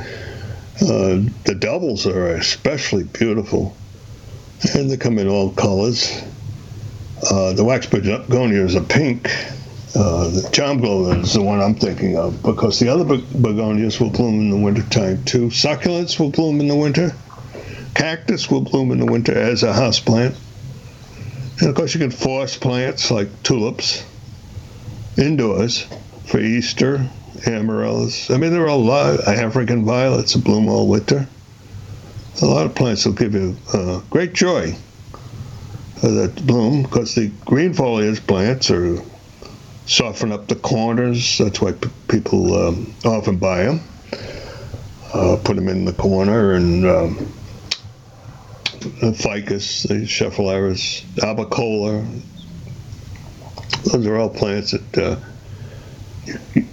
Uh, 0.80 1.25
the 1.45 1.57
doubles 1.59 2.05
are 2.05 2.28
especially 2.30 3.03
beautiful, 3.03 3.75
and 4.75 4.89
they 4.91 4.97
come 4.97 5.17
in 5.17 5.28
all 5.28 5.51
colors. 5.51 6.21
Uh, 7.30 7.53
the 7.53 7.63
wax 7.63 7.88
begonia 7.88 8.63
is 8.63 8.75
a 8.75 8.82
pink. 8.82 9.28
Uh, 9.97 10.29
the 10.29 10.77
Glow 10.79 11.09
is 11.09 11.33
the 11.33 11.41
one 11.41 11.59
I'm 11.59 11.73
thinking 11.73 12.17
of 12.17 12.43
because 12.43 12.77
the 12.77 12.89
other 12.89 13.03
begonias 13.03 13.99
will 13.99 14.11
bloom 14.11 14.41
in 14.41 14.51
the 14.51 14.57
wintertime 14.57 15.23
too. 15.23 15.47
Succulents 15.47 16.19
will 16.19 16.29
bloom 16.29 16.59
in 16.59 16.67
the 16.67 16.75
winter. 16.75 17.15
Cactus 17.95 18.51
will 18.51 18.61
bloom 18.61 18.91
in 18.91 18.99
the 18.99 19.07
winter 19.07 19.35
as 19.35 19.63
a 19.63 19.73
houseplant. 19.73 20.35
And 21.59 21.69
of 21.69 21.73
course, 21.73 21.95
you 21.95 21.99
can 21.99 22.11
force 22.11 22.55
plants 22.55 23.09
like 23.09 23.41
tulips 23.41 24.05
indoors 25.17 25.87
for 26.27 26.39
Easter, 26.39 27.09
amaryllis. 27.47 28.29
I 28.29 28.37
mean, 28.37 28.51
there 28.51 28.65
are 28.65 28.67
a 28.67 28.75
lot. 28.75 29.27
African 29.27 29.83
violets 29.83 30.33
that 30.33 30.43
bloom 30.43 30.69
all 30.69 30.87
winter. 30.87 31.27
A 32.39 32.45
lot 32.45 32.67
of 32.67 32.75
plants 32.75 33.03
will 33.03 33.13
give 33.13 33.33
you 33.33 33.57
uh, 33.73 34.01
great 34.11 34.33
joy 34.33 34.75
uh, 36.03 36.07
that 36.07 36.45
bloom 36.45 36.83
because 36.83 37.15
the 37.15 37.29
green 37.45 37.73
foliage 37.73 38.27
plants 38.27 38.69
are 38.69 39.01
soften 39.88 40.31
up 40.31 40.47
the 40.47 40.55
corners. 40.55 41.39
That's 41.39 41.59
why 41.59 41.71
p- 41.71 41.89
people 42.07 42.55
um, 42.55 42.93
often 43.03 43.38
buy 43.38 43.63
them. 43.63 43.81
Uh, 45.13 45.38
put 45.43 45.55
them 45.55 45.69
in 45.69 45.85
the 45.85 45.93
corner 45.93 46.53
and 46.53 46.85
um, 46.85 47.33
the 49.01 49.13
ficus, 49.13 49.83
the 49.83 50.05
Schefflera's, 50.05 51.03
albicola. 51.23 52.05
Those 53.85 54.05
are 54.05 54.17
all 54.17 54.29
plants 54.29 54.71
that 54.71 54.97
uh, 54.97 55.15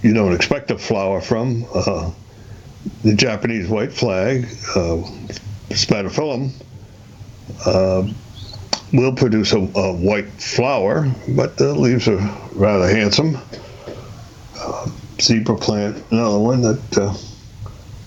you, 0.01 0.13
don't 0.13 0.33
expect 0.33 0.69
a 0.69 0.77
flower 0.77 1.21
from. 1.21 1.65
Uh, 1.73 2.11
the 3.03 3.15
Japanese 3.15 3.69
white 3.69 3.93
flag, 3.93 4.47
uh, 4.75 5.01
will 8.95 9.13
produce 9.13 9.53
a, 9.53 9.57
a, 9.57 9.93
white 9.93 10.29
flower, 10.29 11.11
but 11.27 11.57
the 11.57 11.73
leaves 11.73 12.07
are 12.07 12.19
rather 12.53 12.87
handsome. 12.87 13.37
Uh, 14.57 14.89
zebra 15.19 15.57
plant, 15.57 16.03
another 16.11 16.39
one 16.39 16.61
that 16.61 16.97
uh, 16.97 17.13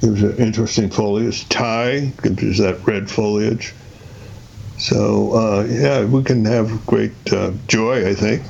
gives 0.01 0.23
an 0.23 0.37
interesting 0.37 0.91
foliage. 0.91 1.49
Thai 1.49 2.13
gives 2.23 2.59
that 2.59 2.87
red 2.87 3.11
foliage. 3.11 3.75
So 4.79 5.33
uh, 5.33 5.67
yeah, 5.69 6.05
we 6.05 6.23
can 6.23 6.45
have 6.45 6.87
great 6.87 7.13
uh, 7.33 7.53
joy, 7.67 8.09
I 8.09 8.15
think, 8.15 8.43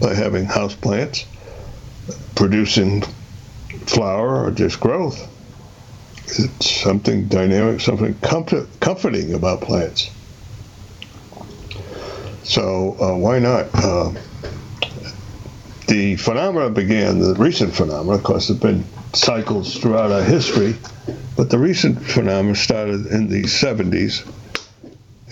by 0.00 0.14
having 0.14 0.46
houseplants 0.46 1.26
producing 2.34 3.02
flower 3.86 4.44
or 4.44 4.50
just 4.50 4.80
growth. 4.80 5.30
It's 6.26 6.70
something 6.70 7.28
dynamic, 7.28 7.80
something 7.80 8.14
comfort, 8.20 8.68
comforting 8.80 9.34
about 9.34 9.60
plants. 9.60 10.10
So 12.44 12.96
uh, 13.00 13.16
why 13.16 13.38
not? 13.38 13.68
Uh, 13.74 14.12
the 15.88 16.16
phenomena 16.16 16.70
began, 16.70 17.18
the 17.18 17.34
recent 17.34 17.74
phenomena, 17.74 18.18
of 18.18 18.22
course, 18.22 18.48
have 18.48 18.60
been 18.60 18.84
cycles 19.14 19.76
throughout 19.78 20.12
our 20.12 20.22
history, 20.22 20.76
but 21.36 21.50
the 21.50 21.58
recent 21.58 22.02
phenomena 22.02 22.54
started 22.54 23.06
in 23.06 23.28
the 23.28 23.44
70s 23.44 24.26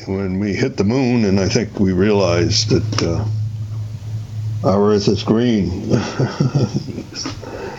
when 0.07 0.39
we 0.39 0.55
hit 0.55 0.77
the 0.77 0.85
moon, 0.85 1.25
and 1.27 1.39
I 1.39 1.49
think 1.49 1.79
we 1.79 1.93
realized 1.93 2.71
that 2.71 3.03
uh, 3.03 4.69
our 4.69 4.93
Earth 4.93 5.09
is 5.09 5.23
green. 5.23 5.71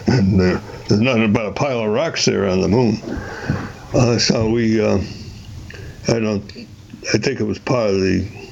and 0.08 0.42
uh, 0.42 0.60
there's 0.88 1.02
nothing 1.02 1.34
but 1.34 1.48
a 1.48 1.52
pile 1.52 1.80
of 1.80 1.92
rocks 1.92 2.26
there 2.26 2.48
on 2.48 2.62
the 2.62 2.68
moon. 2.68 2.98
Uh, 3.94 4.20
so 4.20 4.50
we, 4.50 4.80
uh, 4.80 5.00
I 6.08 6.20
don't, 6.20 6.44
I 7.14 7.18
think 7.18 7.40
it 7.40 7.46
was 7.46 7.60
part 7.60 7.90
of 7.90 8.00
the 8.00 8.43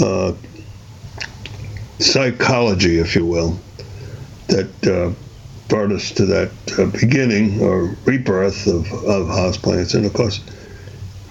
uh, 0.00 0.32
psychology, 1.98 2.98
if 2.98 3.14
you 3.14 3.26
will, 3.26 3.58
that 4.48 4.86
uh, 4.86 5.12
brought 5.68 5.92
us 5.92 6.10
to 6.12 6.26
that 6.26 6.50
uh, 6.78 6.86
beginning 6.86 7.60
or 7.62 7.96
rebirth 8.04 8.66
of, 8.66 8.86
of 8.92 9.28
houseplants. 9.28 9.94
And 9.94 10.04
of 10.04 10.12
course, 10.12 10.40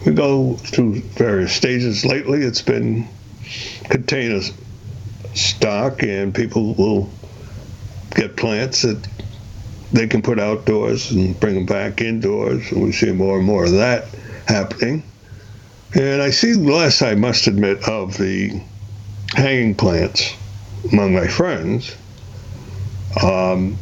we 0.05 0.14
go 0.14 0.55
through 0.55 1.01
various 1.01 1.53
stages. 1.53 2.05
Lately, 2.05 2.41
it's 2.41 2.62
been 2.62 3.07
container 3.84 4.41
stock, 5.34 6.03
and 6.03 6.34
people 6.34 6.74
will 6.74 7.09
get 8.16 8.36
plants 8.36 8.82
that 8.82 9.07
they 9.91 10.07
can 10.07 10.22
put 10.22 10.39
outdoors 10.39 11.12
and 11.12 11.39
bring 11.39 11.55
them 11.55 11.66
back 11.66 12.01
indoors. 12.01 12.72
And 12.72 12.84
we 12.84 12.91
see 12.91 13.12
more 13.12 13.38
and 13.38 13.45
more 13.45 13.66
of 13.66 13.72
that 13.72 14.07
happening. 14.47 15.03
And 15.94 16.22
I 16.22 16.30
see 16.30 16.54
less, 16.54 17.02
I 17.02 17.16
must 17.16 17.48
admit, 17.48 17.88
of 17.88 18.18
the 18.18 18.62
hanging 19.34 19.76
plants 19.76 20.36
among 20.92 21.14
my 21.14 21.28
friends. 21.28 21.96
Um, 23.22 23.78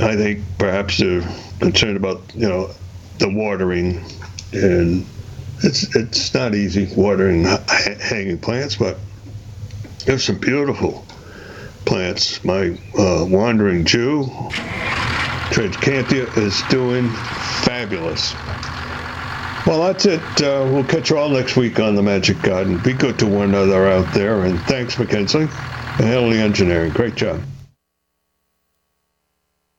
I 0.00 0.16
think 0.16 0.44
perhaps 0.58 0.98
they're 0.98 1.22
concerned 1.60 1.96
about, 1.96 2.34
you 2.34 2.48
know, 2.48 2.70
the 3.18 3.28
watering, 3.28 4.04
and 4.52 5.06
it's 5.62 5.94
it's 5.94 6.34
not 6.34 6.54
easy 6.54 6.88
watering 6.94 7.44
hanging 7.44 8.38
plants, 8.38 8.76
but 8.76 8.98
there's 10.04 10.24
some 10.24 10.38
beautiful 10.38 11.04
plants. 11.84 12.44
My 12.44 12.78
uh, 12.96 13.24
wandering 13.28 13.84
Jew, 13.84 14.24
Tradescantia, 15.50 16.36
is 16.36 16.62
doing 16.70 17.08
fabulous. 17.64 18.34
Well, 19.68 19.82
that's 19.82 20.06
it. 20.06 20.22
Uh, 20.40 20.66
we'll 20.72 20.82
catch 20.82 21.10
you 21.10 21.18
all 21.18 21.28
next 21.28 21.54
week 21.54 21.78
on 21.78 21.94
the 21.94 22.02
Magic 22.02 22.40
Garden. 22.40 22.78
Be 22.78 22.94
good 22.94 23.18
to 23.18 23.26
one 23.26 23.50
another 23.50 23.86
out 23.86 24.14
there, 24.14 24.46
and 24.46 24.58
thanks, 24.60 24.98
Mackenzie, 24.98 25.40
and 25.40 25.50
Henley 25.50 26.38
Engineering. 26.38 26.90
Great 26.90 27.16
job. 27.16 27.42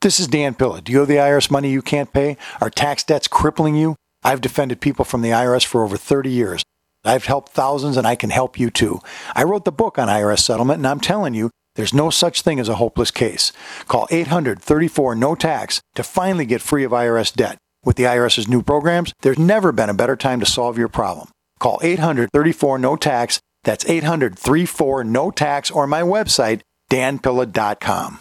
This 0.02 0.20
is 0.20 0.28
Dan 0.28 0.54
Pilla. 0.54 0.82
Do 0.82 0.92
you 0.92 1.02
owe 1.02 1.06
the 1.06 1.16
IRS 1.16 1.50
money 1.50 1.72
you 1.72 1.82
can't 1.82 2.14
pay? 2.14 2.38
Are 2.62 2.70
tax 2.70 3.04
debts 3.04 3.28
crippling 3.28 3.76
you? 3.76 3.96
I've 4.24 4.42
defended 4.42 4.80
people 4.80 5.06
from 5.06 5.24
the 5.24 5.32
IRS 5.32 5.66
for 5.66 5.84
over 5.84 5.98
30 5.98 6.30
years. 6.30 6.64
I've 7.04 7.26
helped 7.26 7.50
thousands 7.54 7.98
and 7.98 8.06
I 8.06 8.14
can 8.14 8.30
help 8.30 8.60
you 8.60 8.70
too. 8.70 9.02
I 9.34 9.44
wrote 9.44 9.66
the 9.66 9.72
book 9.72 9.98
on 9.98 10.08
IRS 10.08 10.42
settlement 10.42 10.78
and 10.78 10.88
I'm 10.88 11.00
telling 11.00 11.34
you, 11.34 11.50
there's 11.74 11.96
no 11.96 12.12
such 12.12 12.44
thing 12.44 12.60
as 12.60 12.70
a 12.70 12.76
hopeless 12.76 13.10
case. 13.10 13.52
Call 13.88 14.08
800 14.12 14.62
34 14.62 15.16
no 15.16 15.34
tax 15.34 15.82
to 15.96 16.04
finally 16.04 16.46
get 16.46 16.62
free 16.62 16.84
of 16.84 16.92
IRS 16.92 17.34
debt. 17.34 17.58
With 17.86 17.96
the 17.96 18.04
IRS's 18.04 18.48
new 18.48 18.62
programs, 18.62 19.14
there's 19.22 19.40
never 19.40 19.72
been 19.72 19.90
a 19.90 19.94
better 19.94 20.18
time 20.18 20.42
to 20.42 20.46
solve 20.46 20.78
your 20.78 20.90
problem. 20.90 21.30
Call 21.60 21.80
834 21.82 22.78
no 22.78 22.96
tax. 22.96 23.40
That's 23.64 23.88
800 23.88 24.38
34 24.38 25.04
no 25.06 25.32
tax 25.32 25.72
or 25.72 25.88
my 25.88 26.02
website, 26.02 26.62
danpilla.com. 26.90 28.20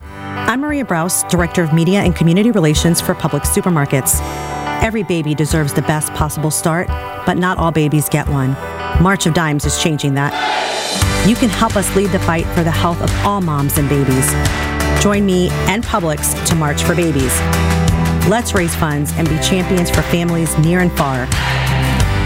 I'm 0.00 0.60
Maria 0.60 0.84
Brous, 0.84 1.28
Director 1.30 1.62
of 1.62 1.72
Media 1.72 2.00
and 2.00 2.16
Community 2.16 2.50
Relations 2.50 3.00
for 3.00 3.14
Publix 3.14 3.46
Supermarkets. 3.46 4.20
Every 4.82 5.02
baby 5.02 5.34
deserves 5.34 5.72
the 5.72 5.82
best 5.82 6.12
possible 6.14 6.50
start, 6.50 6.88
but 7.24 7.36
not 7.36 7.58
all 7.58 7.72
babies 7.72 8.08
get 8.08 8.28
one. 8.28 8.52
March 9.02 9.26
of 9.26 9.34
Dimes 9.34 9.64
is 9.64 9.82
changing 9.82 10.14
that. 10.14 10.32
You 11.28 11.36
can 11.36 11.48
help 11.50 11.76
us 11.76 11.94
lead 11.94 12.10
the 12.10 12.18
fight 12.20 12.46
for 12.46 12.64
the 12.64 12.70
health 12.70 13.00
of 13.00 13.10
all 13.24 13.40
moms 13.40 13.78
and 13.78 13.88
babies. 13.88 14.32
Join 15.02 15.24
me 15.24 15.48
and 15.68 15.84
Publix 15.84 16.46
to 16.46 16.54
March 16.54 16.82
for 16.82 16.94
Babies. 16.94 17.32
Let's 18.28 18.54
raise 18.54 18.74
funds 18.76 19.12
and 19.16 19.28
be 19.28 19.36
champions 19.40 19.90
for 19.90 20.02
families 20.02 20.56
near 20.58 20.78
and 20.78 20.92
far. 20.92 21.26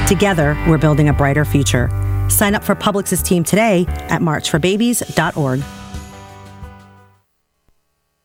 Together, 0.07 0.55
we're 0.69 0.77
building 0.77 1.09
a 1.09 1.13
brighter 1.13 1.45
future. 1.45 1.89
Sign 2.29 2.55
up 2.55 2.63
for 2.63 2.75
Publix's 2.75 3.23
team 3.23 3.43
today 3.43 3.87
at 3.89 4.21
marchforbabies.org. 4.21 5.63